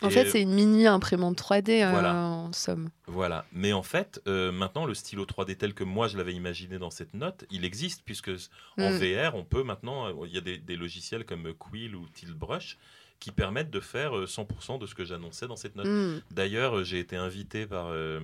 [0.02, 2.16] En Et, fait, c'est une mini imprimante 3D, euh, Voilà.
[2.16, 2.90] en somme.
[3.06, 3.46] Voilà.
[3.54, 6.90] Mais en fait, euh, maintenant, le stylo 3D tel que moi je l'avais imaginé dans
[6.90, 8.32] cette note, il existe, puisque
[8.80, 8.98] en Mm.
[8.98, 12.80] VR, on peut maintenant, euh, il y a des, des logiciels comme Quill ou Tiltbrush
[13.20, 15.86] qui permettent de faire euh, 100% de ce que j'annonçais dans cette note.
[15.86, 16.22] Mm.
[16.32, 18.20] D'ailleurs, euh, j'ai été invité par, euh,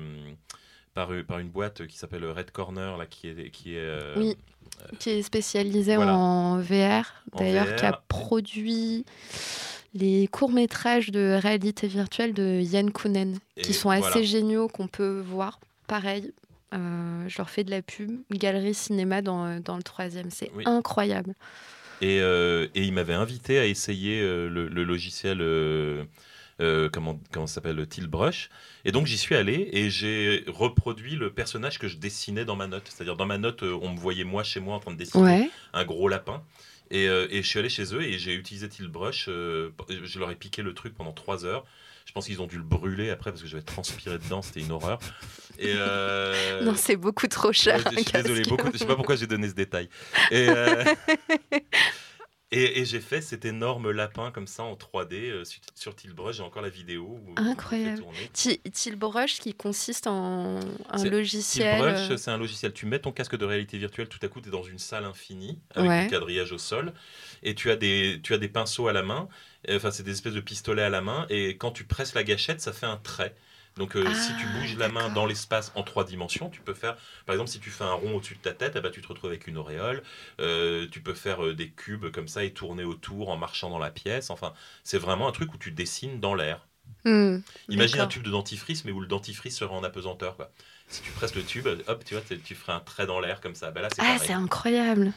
[0.98, 3.52] par, euh, par une boîte qui s'appelle Red Corner, là, qui est.
[3.52, 4.36] Qui est euh, Oui,
[5.00, 6.16] qui est spécialisé voilà.
[6.16, 9.06] en VR, d'ailleurs, qui a produit
[9.93, 14.22] les courts-métrages de réalité virtuelle de Yann Kounen, qui sont assez voilà.
[14.24, 15.60] géniaux, qu'on peut voir.
[15.88, 16.32] Pareil,
[16.74, 20.64] euh, je leur fais de la pub, Galerie Cinéma dans, dans le troisième, c'est Oui.
[20.66, 21.34] incroyable.
[22.02, 25.39] Et, euh, et il m'avait invité à essayer euh, le, le logiciel,
[26.62, 28.49] euh, comment, comment ça s'appelle, Tilbrush.
[28.86, 32.68] Et donc j'y suis allé et j'ai reproduit le personnage que je dessinais dans ma
[32.68, 32.84] note.
[32.89, 35.24] C'est-à-dire dans ma note, euh, on me voyait moi chez moi en train de dessiner
[35.24, 35.49] Ouais.
[35.74, 36.43] un gros lapin.
[36.89, 39.26] Et, euh, et je suis allé chez eux et j'ai utilisé Tilbrush.
[39.28, 39.72] euh,
[40.03, 41.66] je leur ai piqué le truc pendant trois heures.
[42.05, 44.72] Je pense qu'ils ont dû le brûler après parce que j'avais transpiré dedans, c'était une
[44.72, 44.97] horreur.
[45.60, 47.86] Et euh, Non, c'est beaucoup trop cher.
[47.86, 49.89] Ouais, je suis désolé, beaucoup, je sais pas pourquoi j'ai donné ce détail.
[50.32, 50.86] Et, euh,
[52.52, 56.38] et, et j'ai fait cet énorme lapin comme ça en 3D euh, sur, sur Tilbrush.
[56.38, 57.20] J'ai encore la vidéo.
[57.26, 58.04] où- Incroyable.
[58.74, 61.76] Tilbrush qui consiste en un logiciel.
[61.82, 62.74] Tilbrush, euh, c'est un logiciel.
[62.74, 65.04] Tu mets ton casque de réalité virtuelle, tout à coup, tu es dans une salle
[65.06, 66.04] infinie avec Ouais.
[66.06, 66.93] du quadrillage au sol.
[67.43, 69.28] Et tu as des, tu as des pinceaux à la main.
[69.70, 71.26] Enfin, c'est des espèces de pistolets à la main.
[71.30, 73.36] Et quand tu presses la gâchette, ça fait un trait.
[73.78, 76.73] Donc, euh, si tu Ah, bouges la main dans l'espace en trois dimensions, tu peux
[76.73, 79.01] faire, par exemple, si tu fais un rond au-dessus de ta tête, eh ben, tu
[79.01, 80.01] te retrouves avec une auréole.
[80.39, 83.80] Euh, tu peux faire euh, des cubes comme ça et tourner autour en marchant dans
[83.80, 84.30] la pièce.
[84.30, 84.53] Enfin,
[84.84, 86.67] c'est vraiment un truc où tu dessines dans l'air.
[87.05, 87.38] hmm,
[87.69, 90.36] Imagine un tube de dentifrice, mais où le dentifrice serait en apesanteur.
[90.36, 90.49] Quoi.
[90.88, 93.55] Si tu presses le tube, hop, tu vois, tu ferais un trait dans l'air comme
[93.55, 93.71] ça.
[93.71, 95.11] Ben là, c'est Ah, c'est incroyable.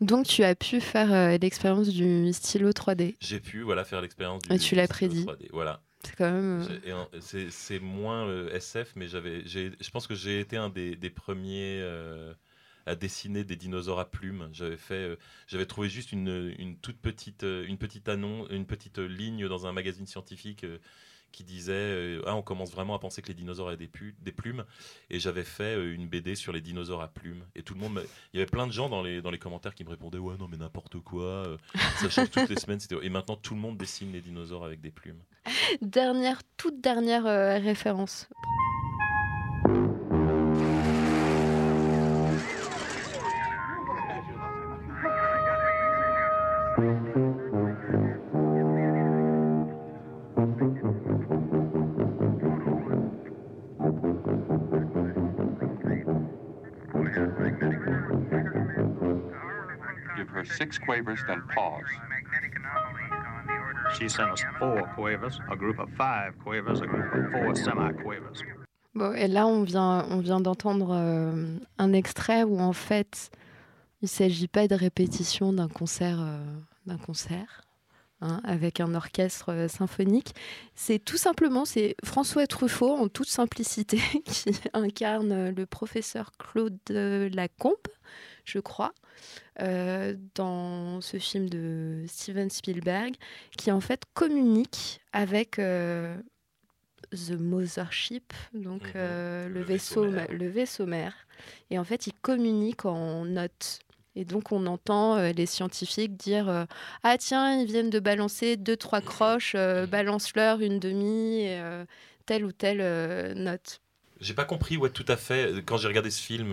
[0.00, 3.14] Donc, tu as pu faire l'expérience du stylo 3D.
[3.20, 5.24] J'ai pu voilà, faire l'expérience du Et tu l'as prédit.
[5.24, 5.48] 3D.
[5.52, 5.80] Voilà.
[6.20, 6.64] Euh,
[7.50, 12.34] C'est moins euh, SF, mais j'avais, je pense que j'ai été un des, premiers euh,
[12.86, 14.48] à dessiner des dinosaures à plumes.
[14.52, 18.98] J'avais fait, euh, j'avais trouvé juste une, une toute petite, une petite annonce, une petite
[18.98, 20.66] ligne dans un magazine scientifique
[21.34, 24.64] qui disait, euh, ah, on commence vraiment à penser que les dinosaures avaient des, plumes.
[25.10, 27.42] Et j'avais fait euh, une BD sur les dinosaures à plumes.
[27.56, 29.74] Et tout le monde, il y avait plein de gens dans les dans les commentaires
[29.74, 31.56] qui me répondaient, ouais, non mais n'importe quoi, euh,
[31.96, 32.80] ça change toutes les semaines.
[33.02, 35.20] Et maintenant tout le monde dessine les dinosaures avec des plumes.
[35.82, 38.28] Dernière, toute dernière référence.
[60.44, 61.84] Her six quavers, then pause.
[63.98, 68.42] She sent us four quavers, a group of five quavers, a group of four semi-quavers.
[68.94, 73.30] Bon, et là, on vient, on vient d'entendre euh, un extrait où, en fait,
[74.02, 76.38] il ne s'agit pas de répétition d'un concert, euh,
[76.86, 77.62] d'un concert
[78.20, 80.34] hein, avec un orchestre euh, symphonique.
[80.74, 86.78] C'est tout simplement, c'est François Truffaut, en toute simplicité, qui incarne euh, le professeur Claude
[86.88, 87.88] Lacombe,
[88.44, 88.92] je crois,
[89.60, 93.14] euh, dans ce film de Steven Spielberg,
[93.56, 96.16] qui en fait communique avec euh,
[97.12, 98.92] The Mothership, donc Mhm.
[98.96, 101.14] euh, le, Le vaisseau, vaisseau le vaisseau mère.
[101.70, 103.80] Et en fait, il communique en notes.
[104.16, 106.64] Et donc, on entend euh, les scientifiques dire euh,
[107.02, 111.46] Ah, tiens, ils viennent de balancer deux, trois croches, euh, balance-leur une demi,
[112.26, 113.80] telle ou telle note.
[114.20, 115.62] J'ai pas compris, ouais, tout à fait.
[115.66, 116.52] Quand j'ai regardé ce film,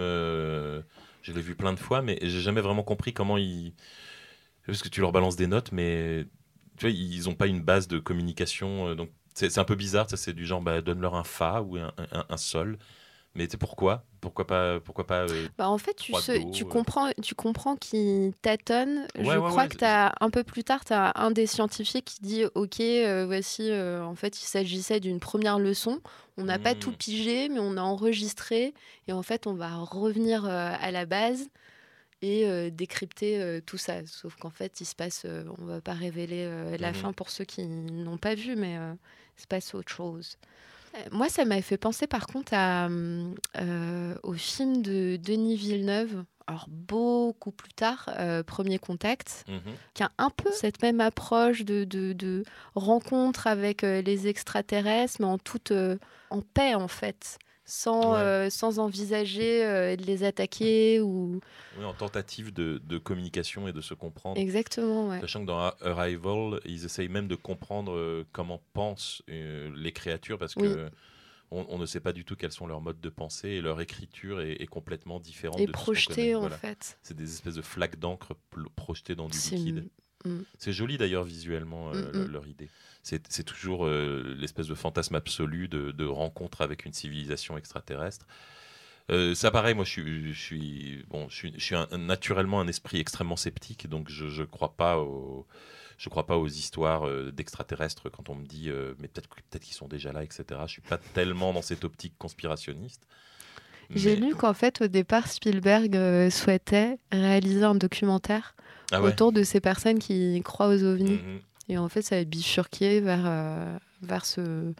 [1.22, 3.74] je l'ai vu plein de fois, mais j'ai jamais vraiment compris comment ils.
[4.66, 6.26] Parce que tu leur balances des notes, mais
[6.78, 8.90] tu vois, ils ont pas une base de communication.
[8.90, 10.08] euh, donc c'est un peu bizarre.
[10.10, 11.94] C'est du genre, bah, donne-leur un fa ou un-
[12.30, 12.78] un sol.
[13.34, 14.04] Mais sais pourquoi?
[14.20, 16.64] Pourquoi pas Pourquoi pas euh, Bah, en fait, tu, euh.
[16.66, 19.08] comprends, tu comprends qu'ils tâtonnent.
[19.18, 21.48] Ouais, je ouais, crois ouais, que as, un peu plus tard, tu as un des
[21.48, 26.02] scientifiques qui dit Ok, euh, voici, en fait, il s'agissait d'une première leçon.
[26.38, 28.74] On n'a pas tout pigé, mais on a enregistré.
[29.08, 31.48] Et en fait, on va revenir à la base
[32.22, 34.06] et décrypter tout ça.
[34.06, 35.26] Sauf qu'en fait, il se passe,
[35.60, 36.94] on va pas révéler la Mhm.
[36.94, 38.76] fin pour ceux qui n'ont pas vu, mais
[39.38, 40.38] il se passe autre chose.
[40.96, 46.24] Euh, Moi, ça m'a fait penser par contre à, euh, au film de Denis Villeneuve,
[46.48, 49.62] alors beaucoup plus tard, euh, Premier Contact, mhm.
[49.94, 52.44] qui a un peu cette même approche de, de, de
[52.76, 55.98] rencontre avec euh, les extraterrestres, mais en toute euh,
[56.30, 57.38] en paix en fait,
[57.72, 58.20] sans, Ouais.
[58.20, 61.40] euh, sans envisager euh, de les attaquer ou
[61.78, 64.40] Oui, en tentative de, de communication et de se comprendre.
[64.40, 65.08] exactement.
[65.08, 65.22] Ouais.
[65.22, 70.56] Sachant que dans Arrival, ils essayent même de comprendre euh, comment pensent les créatures parce
[70.58, 70.68] Oui.
[70.68, 70.90] que
[71.54, 73.80] on, on ne sait pas du tout quels sont leurs modes de pensée et leur
[73.82, 76.36] écriture est, est complètement différente Et de tout ce qu'on projeté connaît.
[76.36, 76.58] en Voilà.
[76.58, 76.98] fait.
[77.02, 78.36] C'est des espèces de flaques d'encre
[78.76, 79.90] projetées dans du liquide.
[80.26, 80.42] Mm.
[80.58, 82.32] C'est joli d'ailleurs visuellement euh, Mm, le- mm.
[82.32, 82.70] leur idée.
[83.04, 88.28] C'est toujours euh, l'espèce de fantasme absolu de, de rencontre avec une civilisation extraterrestre.
[89.10, 92.62] Euh, ça pareil, moi je suis, je suis, bon, je suis, je suis un- naturellement
[92.62, 95.48] un esprit extrêmement sceptique, donc je ne crois pas aux,
[95.98, 99.60] je crois pas aux histoires euh, d'extraterrestres quand on me dit euh, mais peut-être peut
[99.60, 100.44] qu'ils sont déjà là, etc.
[100.68, 103.02] Je suis pas tellement dans cette optique conspirationniste.
[103.94, 108.56] J'ai lu qu'en fait, au départ, Spielberg euh, souhaitait réaliser un documentaire
[108.92, 109.10] Ah ouais.
[109.10, 111.20] autour de ces personnes qui croient aux ovnis.
[111.24, 111.40] Mhm.
[111.70, 114.74] Et en fait, ça a bifurqué vers, euh, vers, ce,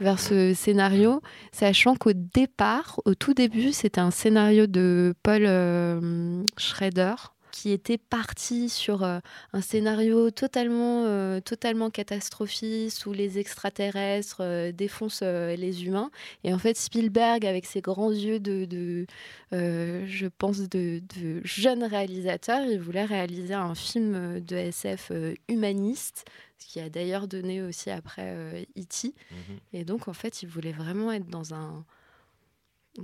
[0.00, 1.22] vers ce scénario,
[1.52, 7.14] sachant qu'au départ, au tout début, c'était un scénario de Paul euh, Schrader
[7.56, 9.18] qui était parti sur euh,
[9.54, 16.10] un scénario totalement, euh, totalement catastrophiste où les extraterrestres euh, défoncent euh, les humains.
[16.44, 19.06] Et en fait, Spielberg, avec ses grands yeux de, de
[19.52, 25.12] je pense, de, de jeune réalisateur, il voulait réaliser un film de SF
[25.48, 26.26] humaniste,
[26.58, 29.14] ce qui a d'ailleurs donné aussi après E.T.
[29.30, 29.58] Mhm.
[29.72, 31.86] Et donc, en fait, il voulait vraiment être dans un,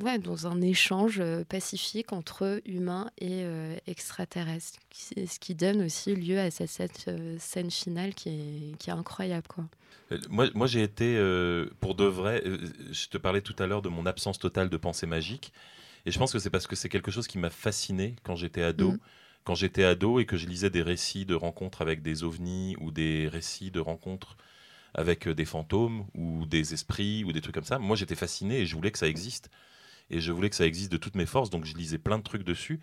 [0.01, 6.15] ouais, dans un échange euh, pacifique entre humains et euh, extraterrestres, ce qui donne aussi
[6.15, 9.47] lieu à cette, euh, scène finale qui est, qui est incroyable.
[9.49, 9.65] Quoi.
[10.29, 12.59] Moi, moi j'ai été, euh, pour de vrai, euh,
[12.91, 15.53] je te parlais tout à l'heure de mon absence totale de pensée magique.
[16.05, 18.63] Et je pense que c'est parce que c'est quelque chose qui m'a fasciné quand j'étais
[18.63, 18.93] ado.
[18.93, 18.99] Mm.
[19.45, 22.91] Quand j'étais ado et que je lisais des récits de rencontres avec des ovnis ou
[22.91, 24.37] des récits de rencontres
[24.95, 28.67] avec des fantômes ou des esprits ou des trucs comme ça, moi j'étais fasciné et
[28.67, 29.51] je voulais que ça existe.
[30.13, 32.23] Et je voulais que ça existe de toutes mes forces, donc je lisais plein de
[32.23, 32.81] trucs dessus.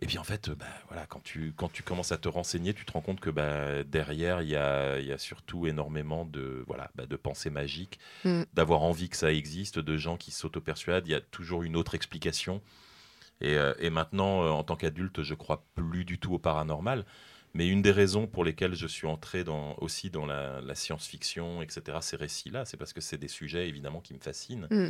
[0.00, 2.72] Et puis en fait, euh, bah, voilà, quand, tu, quand tu commences à te renseigner,
[2.72, 6.24] tu te rends compte que bah, derrière, il y a, il y a surtout énormément
[6.24, 8.42] de, voilà, bah, de pensées magiques, Mm.
[8.54, 11.06] d'avoir envie que ça existe, de gens qui s'auto-persuadent.
[11.06, 12.62] Il y a toujours une autre explication.
[13.40, 17.04] Et, euh, et maintenant, euh, en tant qu'adulte, je crois plus du tout au paranormal.
[17.54, 21.60] Mais une des raisons pour lesquelles je suis entré dans, aussi dans la, la science-fiction,
[21.60, 24.68] etc., ces récits-là, c'est parce que c'est des sujets évidemment qui me fascinent.
[24.70, 24.88] Mm.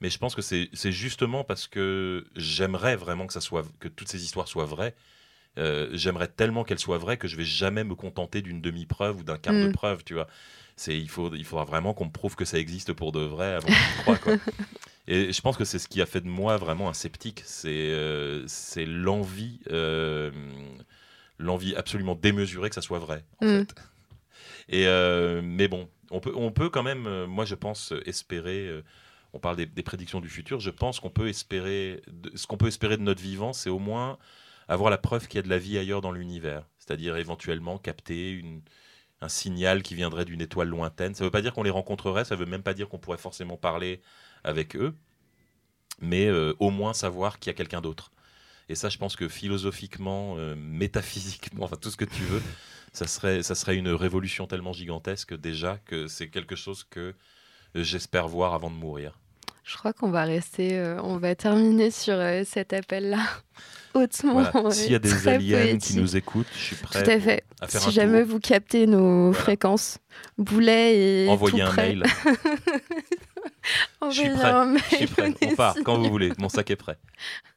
[0.00, 4.08] Mais je pense que c'est justement parce que j'aimerais vraiment que, ça soit, que toutes
[4.08, 4.94] ces histoires soient vraies.
[5.56, 9.22] Euh, j'aimerais tellement qu'elles soient vraies que je vais jamais me contenter d'une demi-preuve ou
[9.22, 9.72] d'un quart de Mm.
[9.72, 10.26] preuve, tu vois.
[10.76, 13.54] C'est il faut il faudra vraiment qu'on me prouve que ça existe pour de vrai
[13.54, 14.34] avant que je croie quoi.
[15.06, 17.68] Et je pense que c'est ce qui a fait de moi vraiment un sceptique, c'est
[17.92, 20.32] euh, c'est l'envie euh,
[21.38, 23.58] l'envie absolument démesurée que ça soit vrai en Mm.
[23.58, 23.74] fait.
[24.70, 24.86] Et
[25.42, 28.82] mais bon, on peut on peut quand même moi je pense espérer
[29.34, 32.68] on parle des, prédictions du futur, je pense qu'on peut espérer de- ce qu'on peut
[32.68, 34.18] espérer de notre vivant, c'est au moins
[34.68, 38.42] avoir la preuve qu'il y a de la vie ailleurs dans l'univers, c'est-à-dire éventuellement capter
[39.20, 41.14] un signal qui viendrait d'une étoile lointaine.
[41.14, 42.98] Ça ne veut pas dire qu'on les rencontrerait, ça ne veut même pas dire qu'on
[42.98, 44.00] pourrait forcément parler
[44.44, 44.94] avec eux,
[46.00, 48.12] mais euh, au moins savoir qu'il y a quelqu'un d'autre.
[48.68, 52.42] Et ça, je pense que philosophiquement, euh, métaphysiquement, enfin tout ce que tu veux,
[52.92, 57.14] ça serait, ça serait une révolution tellement gigantesque déjà que c'est quelque chose que
[57.74, 59.18] j'espère voir avant de mourir.
[59.64, 63.20] Je crois qu'on va rester, euh, on va terminer sur euh, cet appel-là
[63.94, 64.42] hautement.
[64.52, 64.70] Voilà.
[64.70, 67.44] S'il y a des aliens qui nous écoutent, je suis prêt Tout à fait.
[67.62, 68.32] à faire si un jamais tour.
[68.32, 69.98] vous captez nos fréquences,
[70.36, 71.88] boulet et Envoyez tout un prêt.
[71.94, 72.04] mail.
[74.02, 75.34] Envoyez un Je suis mail, prêt.
[75.50, 76.30] On part quand vous voulez.
[76.38, 76.98] Mon sac est prêt.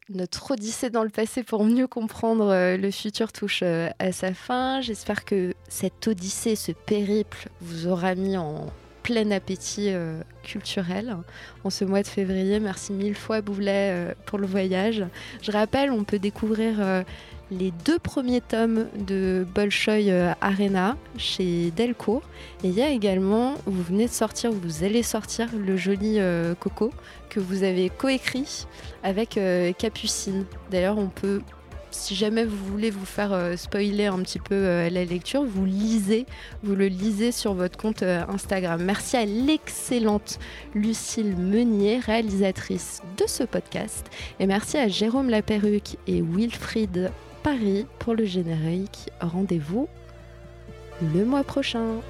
[0.09, 4.79] Notre odyssée dans le passé pour mieux comprendre euh, le futur touche à sa fin.
[4.79, 8.67] J'espère que cette odyssée, ce périple, vous aura mis en
[9.07, 11.15] plein appétit euh, culturel
[11.63, 12.59] en ce mois de février.
[12.59, 15.05] Merci mille fois Boulet euh, pour le voyage.
[15.41, 17.03] Je rappelle, on peut découvrir euh,
[17.49, 22.23] les deux premiers tomes de Bolshoi Arena chez Delcourt.
[22.65, 26.19] Et il y a également, vous venez de sortir, vous allez sortir le joli
[26.59, 26.91] Coco
[27.29, 28.67] que vous avez coécrit
[29.03, 29.39] avec
[29.77, 30.43] Capucine.
[30.69, 31.41] D'ailleurs, on peut,
[31.91, 35.65] si jamais vous voulez vous faire euh, spoiler un petit peu euh, la lecture, vous
[35.65, 36.25] lisez,
[36.63, 38.83] vous le lisez sur votre compte euh, Instagram.
[38.83, 40.39] Merci à l'excellente
[40.73, 44.05] Lucille Meunier, réalisatrice de ce podcast.
[44.39, 47.11] Et merci à Jérôme Laperruque et Wilfried
[47.43, 49.09] Paris pour le générique.
[49.21, 49.87] Rendez-vous
[51.01, 52.01] le mois prochain.